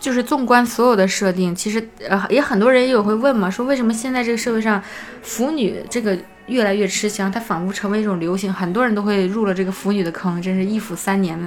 [0.00, 4.82] 就是纵观所有的设定，其实呃也很多人也有会问嘛，说为什么现在这个社会上
[5.22, 6.14] 腐女这个
[6.46, 11.38] 越来越吃香，它仿佛成为一种流行，很多人都会入了这个腐女的坑，真是一腐三年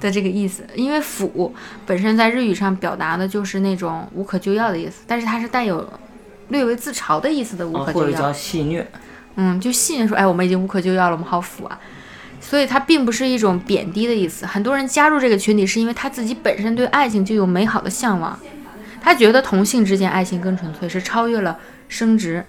[0.00, 0.64] 的这个意思。
[0.74, 1.54] 因为腐
[1.86, 5.88] 本身在日语上表达的就是那种无可救药的意思，但是它是带有
[6.48, 8.06] 略微自嘲的意思的无，可救药。
[8.06, 8.84] 或者叫戏谑，
[9.36, 11.78] 嗯，就信说，哎，我们已经无可救药了，我们好腐啊。
[12.40, 14.44] 所以它并不是一种贬低的意思。
[14.44, 18.38] 很多人加入这个群体，是因为他自己本身对爱情就有美好的向往，
[19.00, 22.44] 他觉得同性之间爱情更纯粹，是超越了生殖，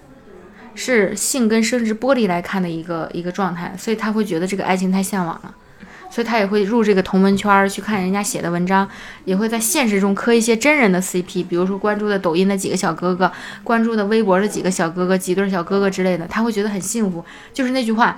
[0.76, 5.56] 是性跟生殖剥离来看的一个一个状态，所以他会觉得这个爱情太向往了。
[6.12, 8.88] 所以他也会入这个同文圈儿去看人家写的文章，
[9.26, 13.30] 也会在现实中磕一些真人的 CP，比如说关注的抖音的几个小哥哥，
[13.66, 17.26] 关注的微博的几个小哥哥、几对小哥哥之类的，他会觉得很幸福。
[17.54, 18.18] 就是那句话，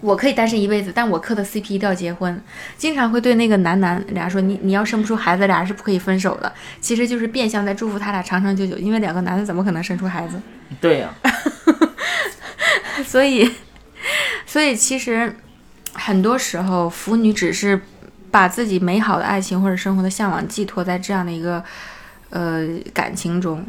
[0.00, 2.40] 我可以单身一辈子，但我磕的 CP 一定要结婚。
[2.76, 6.52] 经常会对那个男男俩说，你你要生不出孩子，俩人是不可以分手的。
[6.80, 10.40] 其实就是变相在祝福他俩长长久久，因为两个男的怎么可能生出孩子？
[10.80, 11.14] 对呀、
[13.06, 13.50] 所以，
[14.44, 15.34] 所以其实
[15.94, 17.80] 很多时候，腐女只是
[18.30, 21.64] 把自己美好的爱情或者生活的向往寄托在这样的一个
[22.30, 23.64] 呃感情中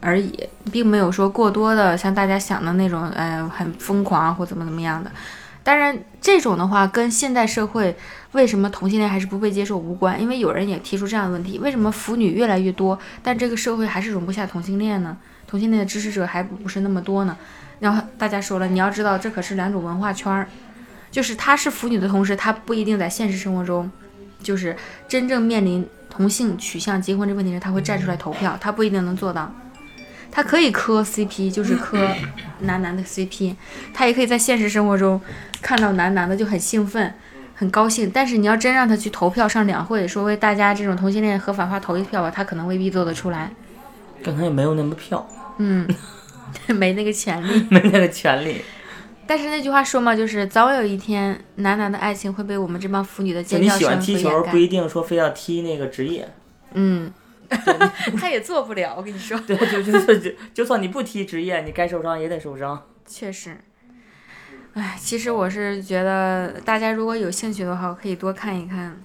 [0.00, 0.32] 而已，
[0.70, 5.10] 并没有说过多的像大家想的那种，呃，很疯狂啊或怎么怎么样的。
[5.62, 7.94] 当然，这种的话跟现代社会
[8.32, 15.16] 为什么同性恋还是不被接受无关，因为有人也提出这样的问题：为什么腐女越来越多，但这个社会还是容不下同性恋呢？
[15.46, 17.36] 同性恋的支持者还不是那么多呢？
[17.80, 20.48] 然后大家说了，你要知道，这可是两种文化圈儿，
[21.10, 23.90] 就是她是腐女的同时，她不一定在现实生活中，
[24.42, 24.74] 就是
[25.08, 29.52] 真正面临同性取向结婚这问题时，她会站出来投票，她不一定能做到。
[30.30, 32.08] 她可以磕 CP，就是磕
[32.60, 33.54] 男男的 CP，
[33.92, 35.20] 他也可以在现实生活中
[35.60, 37.12] 看到男男的就很兴奋。
[37.54, 43.50] 很高兴，但是你要真让他去投票上两会，说为大家这种同性恋合法化投一票吧，他可能未必做得出来。
[44.24, 45.28] 可能也没有那么票，
[45.58, 45.86] 嗯，
[46.68, 47.62] 没那个潜力。
[47.68, 48.62] 没那个权利。
[49.26, 54.56] 但是那句话说嘛，就是早有一天，男男的爱情会被我们这帮腐女的就你喜尖叫声欢踢球，所掩盖不。
[54.56, 56.26] 一定说非要踢那个职业。
[56.72, 57.12] 嗯，
[58.16, 62.86] 他也做不了，我跟你说，对，就就就就就算你不踢职业，你该受伤也得受伤。
[63.06, 63.56] 确实。
[64.74, 69.02] 哎，其实我是觉得大家如果有兴趣的话，可以多看一看，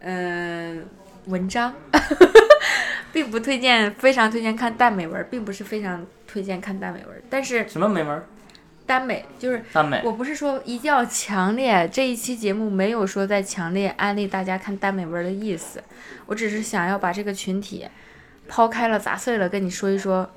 [0.00, 0.86] 嗯、
[1.26, 1.74] 文章，
[3.12, 8.24] 并不推荐，非常推荐看耽美文，并不是非常推荐看耽美文，但是什么美门？
[8.86, 10.00] 耽美就是耽美。
[10.04, 15.82] 我不是说一定要强烈，这一期节目没有说在强烈安利大家看耽美文的意思，
[16.26, 17.86] 我只是想要把这个群体
[18.48, 20.30] 抛开了、砸碎了，跟你说一说，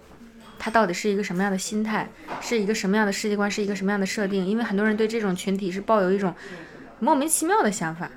[0.57, 2.09] 他到底是一个什么样的心态，
[2.41, 4.45] 是一个什么样的世界观，是一个什么样的设定。
[4.45, 6.33] 因为很多人对这种群体是抱有一种
[6.99, 8.09] 莫名其妙的想法，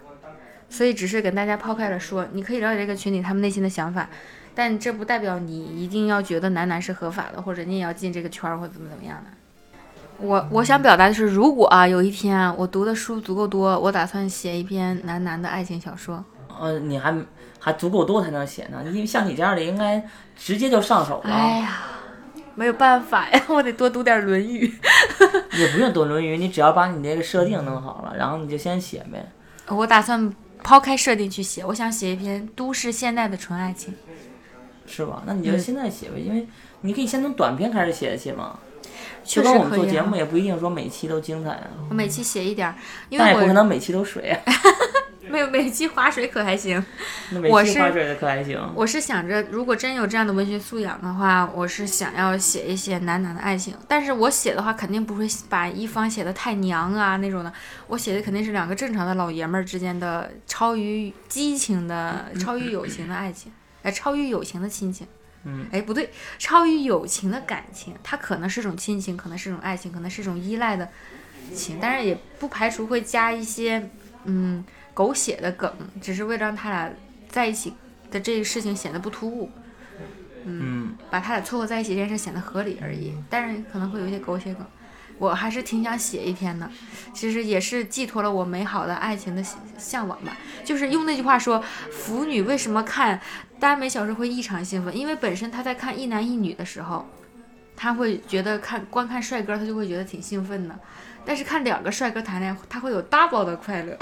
[0.71, 4.09] 所以只是给大家抛开了说，你可以了解这个群体他们内心的想法，
[4.55, 9.31] 但这不代表你一定要觉得男男是合法的，或者你也要进这个圈儿或者怎么怎么样的。
[10.19, 16.25] 我我想表达的是，如果啊有一天啊我读的书足够多，我打算写一篇男男的爱情小说。
[16.61, 17.15] 呃，你还
[17.59, 18.83] 还足够多才能写呢。
[18.87, 20.03] 因为像你这样的，应该
[20.37, 21.31] 直接就上手了。
[21.35, 21.81] 哎呀，
[22.55, 24.67] 没有办法呀， 我得多读点《论语》。
[25.59, 29.27] 也不用读《论语》，你只要把你那个设定弄好了，然后你就先写呗。
[29.69, 30.33] 我打算
[30.63, 33.95] 抛开设定去写，我想写一篇都市现代的纯爱情。
[34.87, 35.23] 是吧？
[35.27, 36.47] 那你就现在写呗，因为
[36.83, 38.59] 你可以先从短篇开始写写嘛。
[39.25, 42.75] 确就跟我们做节目也不一定说每期都精彩啊，我每期写一点儿，
[43.09, 44.41] 因但也不可为我能每期都水啊。
[45.31, 46.85] 没有每期划水可还行。
[47.33, 48.61] 那每我是期花水的可还行。
[48.75, 53.75] 我是想着，如果真有这样的文学素养的话，我是想要写一些男男的爱情。
[53.89, 57.51] 但是我写的话，肯定不会把一方写的太娘啊那种的。
[57.87, 63.51] 我写的肯定是两个正常的老爷们儿之间的超于激情的、 超于友情的爱情，
[63.85, 65.07] 哎，超于友情的亲情。
[65.45, 70.89] 嗯，哎，不对，超于友情的感情，它可能是种亲情，可能是种爱情，可能是种依赖的
[71.55, 73.91] 情，但是也不排除会加一些
[74.25, 74.65] 嗯
[74.95, 76.91] 狗血的梗，只是为了让他俩
[77.29, 77.75] 在一起
[78.11, 79.51] 的这个事情显得不突兀，
[80.45, 83.15] 嗯，把他俩凑合在一起这件事显得合理而已。
[83.29, 84.65] 但是可能会有一些狗血梗，
[85.23, 86.69] 我还是挺想写一篇的。
[87.15, 89.45] 其实也是寄托了我美好的爱情的
[89.79, 90.37] 向往吧。
[90.65, 91.63] 就是用那句话说，
[91.93, 93.21] 腐女为什么看
[93.61, 94.97] 耽美小说会异常兴奋？
[94.97, 97.09] 因为本身她在看一男一女的时候，
[97.77, 100.77] 她会觉得看观看帅哥，她就会觉得挺兴奋的。
[101.25, 103.97] 但是看两个帅哥谈恋爱，她会有 double 的快乐。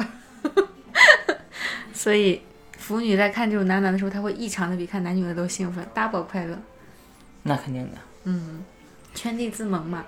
[1.93, 2.41] 所以
[2.79, 6.59] 腐女在看这种男男的时候，她会异常的比看男女的都兴奋，double 快乐。
[7.43, 8.65] 那肯定的，嗯，
[9.15, 10.05] 圈地自萌嘛，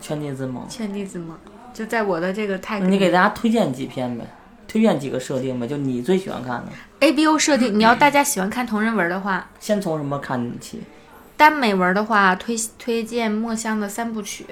[0.00, 0.68] 圈地自萌。
[0.68, 1.36] 圈地自萌，
[1.72, 4.24] 就在我的这个 tag 你给大家推荐几篇呗，
[4.66, 6.66] 推荐几个设定呗，就你最喜欢看的。
[7.00, 10.82] A B O 设定，你要大家喜欢看同人文的话， 先从什么看起？
[11.36, 14.46] 耽美文的话，推推荐墨香的三部曲。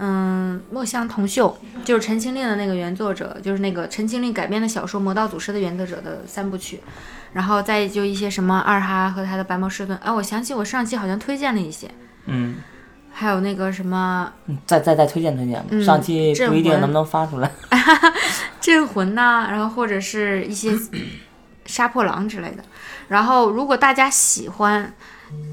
[0.00, 6.78] 嗯，墨香铜臭就是《陈情令》的那个原作者，就是那个《陈情令》改编的小说《魔道祖师》的原作者的三部曲，
[7.32, 9.98] 然后再就一些什么二哈和他的白毛狮盾。
[9.98, 11.90] 啊，我想起我上期好像推荐了一些，
[12.26, 12.58] 嗯，
[13.20, 15.66] 还有那个什么嗯再再再推荐推荐吧。
[15.70, 17.50] 嗯上期不一定能不能发出来。
[18.60, 20.70] 镇魂呐、然后或者是一些
[21.66, 22.62] 杀破狼之类的。
[23.08, 24.92] 然后，如果大家喜欢，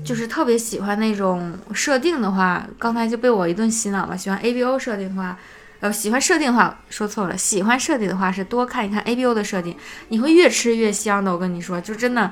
[0.03, 4.15] 就是特别喜欢那种设定的话，刚才就被我一顿洗脑了。
[4.15, 5.37] 喜欢 A B O 设定的话，
[5.79, 9.75] 呃，喜欢设定的话说错了，喜欢设定的话是多看一看 A B O 的设定，
[10.09, 11.31] 你会越吃越香的。
[11.31, 12.31] 我跟你说，就真的。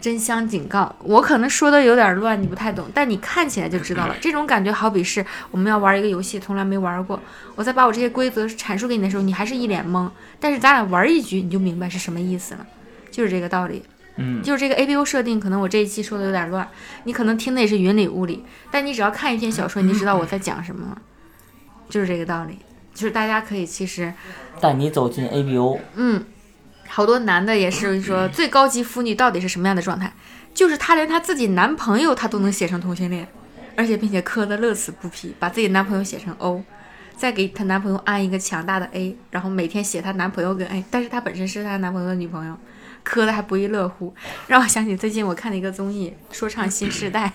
[0.00, 0.94] 真香警告！
[1.02, 4.16] 我可能说的有点乱，你不太懂，但你看起来就知道了。
[4.20, 7.20] 这种感觉好比是我们要玩一个游戏，从来没玩过，
[7.54, 10.08] 我再把我这些规则阐述给你的时候，你还是一脸懵。
[10.38, 12.66] 但是咱俩玩一局，你就明白是什么意思了，
[13.10, 13.82] 就是这个道理。
[14.18, 16.66] 嗯，就是这个 A B O 设定，可能我这一期说的有点乱，
[17.04, 21.02] 你可能听的也是云里雾里，但你只要看一篇小说，你就知道我在讲什么了，
[21.88, 22.58] 就是这个道理。
[22.94, 24.14] 就是大家可以其实，
[24.58, 25.78] 带你走进 ABO。
[25.96, 26.24] 嗯，
[26.88, 30.12] 好多男的也是说， 最高级腐女到底是什么样的状态？
[30.54, 33.28] 就是她连她自己男朋友她都能写成同性恋，
[33.76, 36.62] 而且并且磕的乐此不疲，把自己男朋友写成 O，
[37.16, 42.56] 再给她男朋友安一个强大的 A，然后每天写她男朋友跟 A，但是她本身是她男朋友的女朋友，
[43.02, 44.14] 磕的还不亦乐乎，
[44.46, 47.26] 让我想起最近我看了一个综艺《说唱新时代》，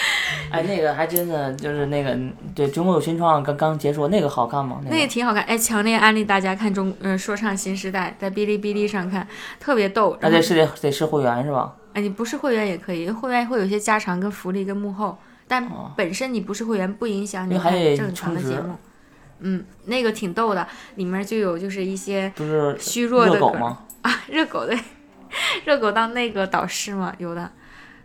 [0.50, 2.16] 哎，那个还真的就是那个，
[2.54, 4.80] 对中国有新创刚刚结束，那个好看吗？
[4.84, 9.26] 那那个挺好看，哎，强烈安利大家看中呃《说唱新时代》，在哔哩哔哩上看，
[9.60, 10.16] 特别逗。
[10.20, 11.74] 那得是得得是会员是吧？
[11.94, 18.76] 哎，你不是会员也可以，会员会有一些加长跟福利跟幕后，但哦本身你不是会员不影响你看正常的节目。
[19.40, 23.78] 嗯，那个挺逗的，里面就有就是一些就是虚弱的热狗吗？
[24.02, 24.76] 啊，热狗的
[25.64, 27.50] 热狗当那个导师嘛，有的。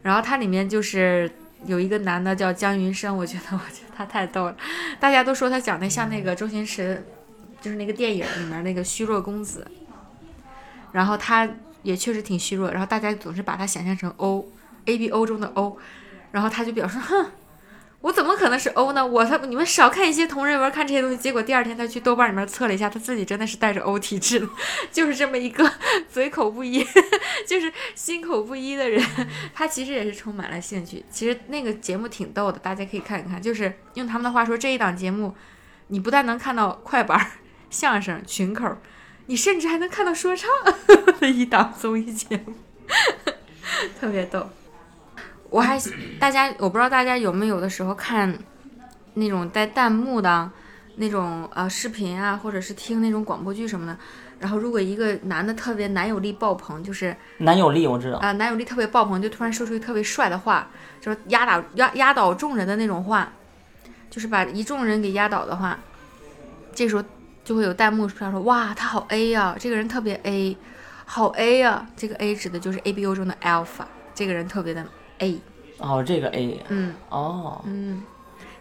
[0.01, 1.31] 然后它里面就是
[1.65, 4.55] 有一个男的叫姜云升，我觉得 我觉得他太逗了，
[4.99, 7.05] 大家都说他长得像那个周星驰，
[7.61, 9.65] 就是那个电影里面那个虚弱公子。
[10.91, 11.49] 然后他
[11.81, 15.77] 也确实挺虚弱，然后大家总是把他想象成 O，A B O 中的 O，
[16.31, 17.31] 然后他就表示哼。
[18.03, 19.05] 我怎么可能是 O 呢？
[19.05, 21.15] 我他你们少看一些同人文，看这些东西。
[21.15, 24.49] 结果第二天他去豆瓣里面测了一下，他自己真的是带着 O 体质的，
[24.91, 25.71] 就是这么一个
[26.11, 26.85] 嘴口不一，
[27.47, 29.01] 就是心口不一的人。
[29.53, 31.05] 他其实也是充满了兴趣。
[31.09, 33.41] 其实那个节目挺逗的，大家可以看一看。
[33.41, 35.33] 就是用他们的话说，这一档节目，
[35.87, 37.31] 你不但能看到快板、
[37.69, 38.79] 相声、群口，
[39.27, 40.49] 你甚至还能看到说唱
[41.21, 42.53] 的一档综艺节目，
[43.97, 44.49] 特别逗。
[45.53, 45.79] 我还
[46.19, 48.35] 大家，我不知道大家有没有的时候看
[49.13, 50.49] 那种带弹幕的
[50.95, 53.95] 那种呃视频啊，或者是听那种广播剧什么的。
[54.39, 60.67] 然后如果一个男的特别男友力爆棚，就是男友力我知道，啊、男友力特别爆棚，就突然说出一个特别帅的话，
[60.99, 63.31] 就是压倒压压倒众人的那种话，
[64.09, 65.77] 就是把一众人给压倒的话，
[66.73, 67.03] 这时候
[67.43, 70.57] 就会有弹幕出来说哇，他好 A 呀、这个人特别 A，
[71.05, 73.85] 好 A 呀、这个 A 指的就是 A B O 中的 Alpha，
[74.15, 74.83] 这个人特别的
[75.19, 75.39] A。
[75.79, 78.03] 哦，这个 A，嗯哦，嗯。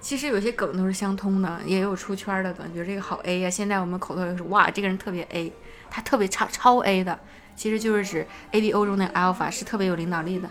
[0.01, 5.53] 其实有些梗都是相通的，也有出圈的梗，觉得这个好 A 呀、现在我们口头也是哇，这个人特别 A，
[5.89, 7.17] 他特别超超 A 的，
[7.55, 10.49] 其实就是指 A B O 中那个 Alpha 是特别有领导力的，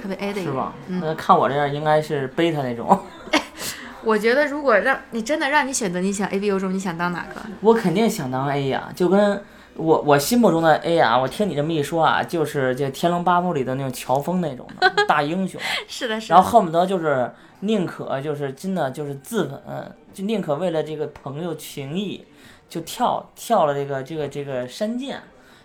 [0.00, 0.40] 特别 A 的。
[0.40, 0.72] 是吧？
[0.88, 2.98] 嗯那看我这样应该是贝塔那种，
[4.02, 7.42] 我觉得如果让你真的让你选择，你想 A B O 中你想当哪个？
[7.60, 9.44] 我肯定想当 A 呀，就跟
[9.76, 16.34] 我我心目中的 A 啊，我听你这么一说啊，就是这《天龙八部》里的那种乔峰那种的大英雄， 是的，是的。
[16.34, 22.24] 然后恨不得就是宁可就是真的就是自刎，就宁可为了这个朋友情谊，
[22.68, 25.16] 就跳跳了这个这个这个山涧，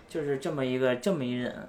[0.08, 1.68] 就是这么一个这么一人，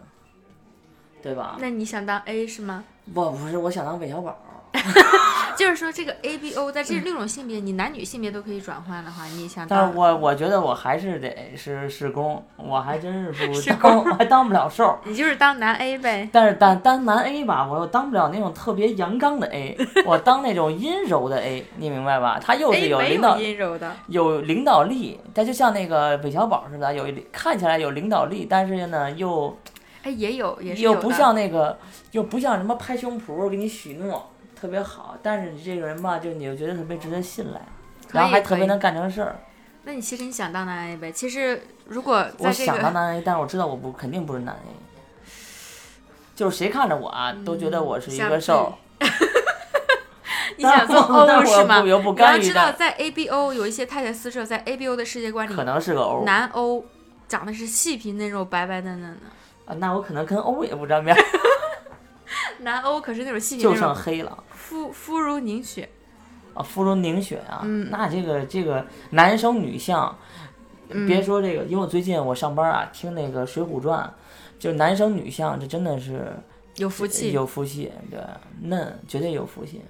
[1.22, 1.58] 对吧？
[1.60, 2.84] 那你想当 A 是吗？
[3.14, 4.38] 不不是，我想当韦小宝。
[5.58, 14.98] 就是说这个 A B O 在这六种性别，你男女性别都可以转换的话，你想当但是我我觉得我还是得是是公，我还真是不是当， 我还当不了兽。
[15.04, 16.30] 你就是当男 A 呗。
[16.32, 22.40] 但是当当男 A 吧，我又当不了那种特别阳刚的 A， 我当那种阴柔的 A，你明白吧？
[22.42, 29.58] 他又是有领导有阴柔的，有领导力，他就像那个韦小宝似的，有一看起来有领导力，但是呢又
[30.04, 30.94] 哎，也有也是有。
[30.94, 31.78] 又不像那个
[32.12, 37.62] 又不像什么拍胸脯给你许诺特别好，但是你这个人吧，就你又觉得特别值得信赖，
[38.12, 39.40] 然后还特别能干成事儿。
[39.84, 41.12] 那你其实你想当男 A 呗？
[41.12, 44.68] 其实如果我在这个想当男 A，但是我知道我不肯定不是男 A，
[46.36, 48.74] 就是谁看着我啊，都觉得我是一个兽。
[50.58, 51.82] 你想做 O 是吗？
[51.82, 56.84] 你要知道，在 A B O 有一些太太私设，在 A B O 的世界观里，可能是个 O 男 O
[57.30, 61.16] 长得是细皮嫩肉、白白嫩嫩的，啊，那我可能跟 O 也不沾边
[62.30, 64.44] 儿， 男 O 可是那种细皮就、剩黑了。
[64.52, 65.90] 肤肤如凝雪。
[66.54, 70.18] 啊，肤如凝雪啊，嗯那这个这个男生女相，
[70.90, 74.04] 嗯别说这个，因为我最近我上班啊，听那个《水浒传》，
[74.62, 76.34] 就男生女相，这真的是
[76.76, 78.20] 有福气，有福气，对，
[78.62, 79.82] 嫩绝对有福气，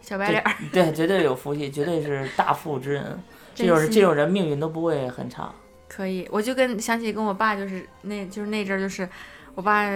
[0.00, 3.20] 小白脸儿，对，绝对有福气，绝对是大富之人，
[3.54, 5.52] 这种这种人命运都不会很差。
[5.88, 6.26] 可以。
[6.30, 9.08] 我就跟想起跟我爸，就是那就是那阵儿，就是
[9.54, 9.90] 我爸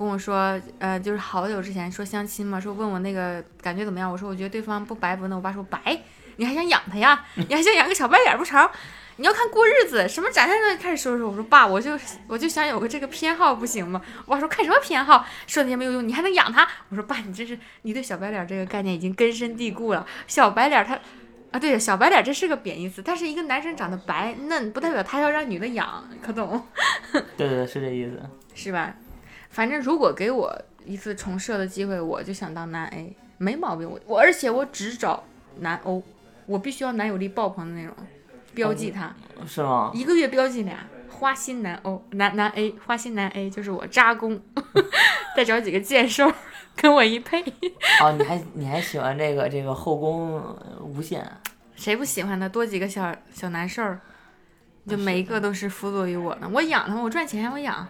[0.00, 6.00] 跟我说，呃，就是好久之前说相亲嘛，说问我那个感觉怎么样，我说我觉得对方不白不嫩，我爸说白，
[6.36, 7.22] 你还想养他呀？
[7.36, 8.66] 你还想养个小白脸不成？
[9.16, 11.28] 你要看过日子，什么展现上开始说说。
[11.28, 14.00] 我说爸，我就我就想有个这个偏好，不行吗？
[14.24, 16.66] 我爸说看什么偏好，说那些没有用，你还能养他？
[16.88, 20.06] 我说爸，你这是你对小白脸这个概念已经根深蒂固了。
[20.26, 20.98] 小白脸他
[21.50, 26.66] 啊，对，小白脸这是个贬义词，但是一个男生长得白嫩，不代表他要让女的养，可懂
[27.36, 28.18] 对对对，是这意思。
[28.54, 28.94] 是吧？
[29.50, 33.88] 反正如果给我一次重设的机会，我就想当男 A，没毛病。
[33.88, 35.24] 我我而且我只找
[35.58, 36.02] 男 O，
[36.46, 37.94] 我必须要男友力爆棚的那种，
[38.54, 39.14] 标记他，
[39.46, 39.90] 是吗？
[39.92, 40.78] 一个月标记俩。
[41.08, 44.40] 花心男 O，男男 A，花心男 A 就是我扎工，
[45.36, 46.32] 再找几个贱兽
[46.74, 47.42] 跟我一配，
[48.02, 51.22] 哦，你还你还喜欢这个这个后宫呃无限？
[51.76, 52.48] 谁不喜欢呢？
[52.48, 54.00] 多几个小小男兽儿，
[54.88, 56.48] 就每一个都是辅佐于我呢。
[56.50, 57.86] 我养他们，我赚钱我养。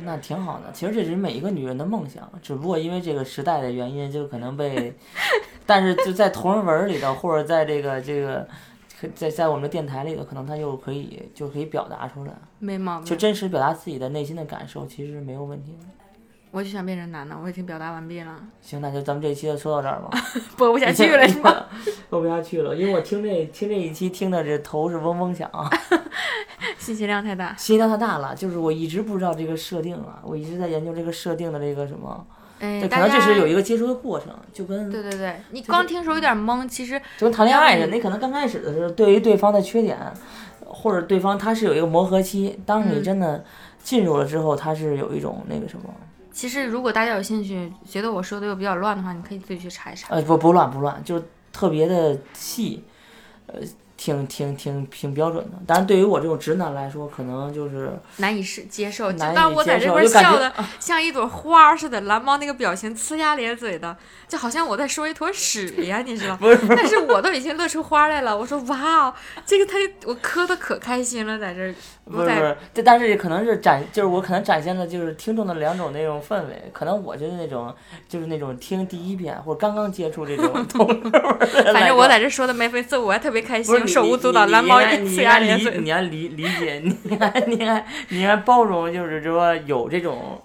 [0.00, 4.94] 那挺好的，其实这是每一个女人的梦想，只不过因为这个时代的原因，就可能被，
[5.66, 8.48] 但是就在同人文里头，或者在这个这个，
[9.14, 15.86] 在在我们的电台里头，可能他又可以就可以表达出来，没毛病，就真实表达自己的内心的感受，其实没有问题的。
[16.52, 20.10] 我就想变成男的，我已经表达完毕了，行，那就咱们这期就说到这儿吧。
[20.54, 21.64] 播不下去了是吗？
[22.10, 25.50] 播不下去了，因为我听这听这一期听的这头是嗡嗡响，
[26.78, 27.54] 信息量太大。
[27.56, 28.34] 信息量太大了。
[28.34, 32.26] 就是我一直不知道这个设定啊，我一直在研究这个设定的这个什么，
[32.60, 39.98] 哎，可能这是有一个接触的过程，就跟对对对，你光听时候有点懵，其实就跟谈恋爱似的，你可能刚开始的时候，对于对方的缺点，
[40.66, 43.42] 或者对方他是有一个磨合期，当你嗯真的
[43.82, 45.84] 进入了之后，他是有一种那个什么，
[46.32, 50.14] 其实如果大家有兴趣，觉得我说的又比较乱的话，你可以自己去查一查。
[50.14, 52.82] 呃，不不乱不乱，就是特别的细，
[53.46, 53.60] 呃，
[53.96, 55.58] 挺挺挺挺标准的。
[55.66, 66.36] 但是，对于我这种直男来说，可能就是难以是接受，就当我在这边笑的像一朵花似的，蓝猫那个表情呲牙咧嘴的，就好像我在说一坨屎一样，你知道？
[66.36, 69.14] 不是但是我都已经乐出花来了，我说哇哦，
[69.46, 71.74] 这个他我磕的可开心了，在这儿
[72.04, 77.72] 不是不是，这但是可能是展，就是我可能展现的就是听众的两种那种氛围，可能我就是那种
[78.08, 80.52] 就是那种听第一遍或者刚刚接触这种
[81.72, 85.78] 反正我在这说的眉飞色舞，我还特别开心，手舞足蹈，你蓝猫你应该你呲应该理牙咧嘴。
[85.78, 90.42] 你要理理解，你应该你应该你应该包容，就是说有这种。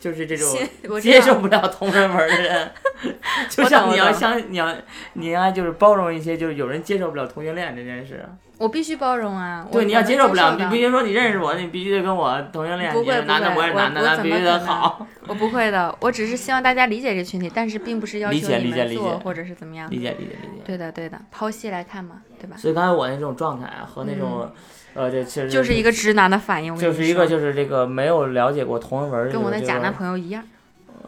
[0.00, 2.70] 就是这种接受不了同人文的人，
[3.50, 4.74] 就像你要相你要
[5.12, 8.24] 你应该就是包容一些，就是有人接受不了同性恋这件事。
[8.60, 9.66] 我必须包容啊！
[9.66, 15.06] 我对，你要接受不了，你必须说你认识我，你必须得跟我同性恋，不会你男的不会我我也是男的，必须得好。
[15.26, 19.90] 我不会的，我只是希望大家理解这群体，但是并不是要求理解你理解理解们做或者是怎么样。
[19.90, 20.62] 理解理解理解。
[20.62, 22.56] 对的对的，剖析来看嘛，对吧？
[22.58, 24.46] 所以刚才我那种状态啊，和那种，
[24.92, 30.44] 呃，这其实嗯就是一个直男的反应，就是一个就是这个没有了解过同人文跟我的假男朋友一样。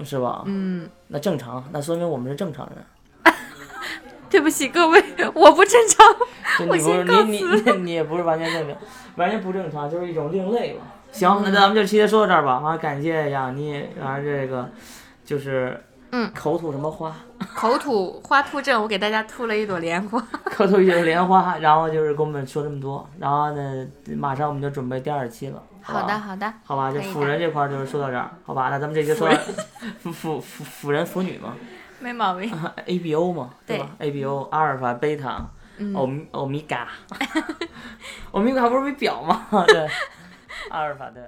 [0.03, 0.43] 是吧？
[0.47, 2.83] 嗯，那正常，那说明我们是正常人。
[4.33, 5.05] 对不起各位，
[5.35, 6.07] 我不正常。
[6.59, 8.77] 就我先告你你你你也不是完全正常，
[9.17, 10.81] 完全不正常，就是一种另类嘛。
[11.13, 12.63] 行，那咱们就直接说到这儿吧。
[12.65, 14.71] 啊，感谢杨妮，然后这个
[15.23, 15.79] 就是
[16.13, 17.15] 嗯口吐什么花，
[17.55, 20.19] 口吐花吐症，我给大家吐了一朵莲花。
[20.57, 25.63] 口吐一朵莲花，然后就是跟我们说这么多，然后呢，马上我们就准备第二期了。
[25.83, 28.71] 好的，好的，好吧，就辅人这块儿就是说到这儿，好吧？
[28.71, 29.29] 那咱们这就说
[30.01, 31.55] 辅辅辅辅人辅女嘛
[32.03, 32.51] 没毛病。
[32.87, 35.49] ，A B O 嘛，对吧？A B O 阿尔法、贝塔、
[35.79, 36.87] 嗯欧欧米伽，
[38.33, 39.47] 欧米伽不是为表吗？
[39.69, 39.89] 对，
[40.71, 41.23] 阿尔法对。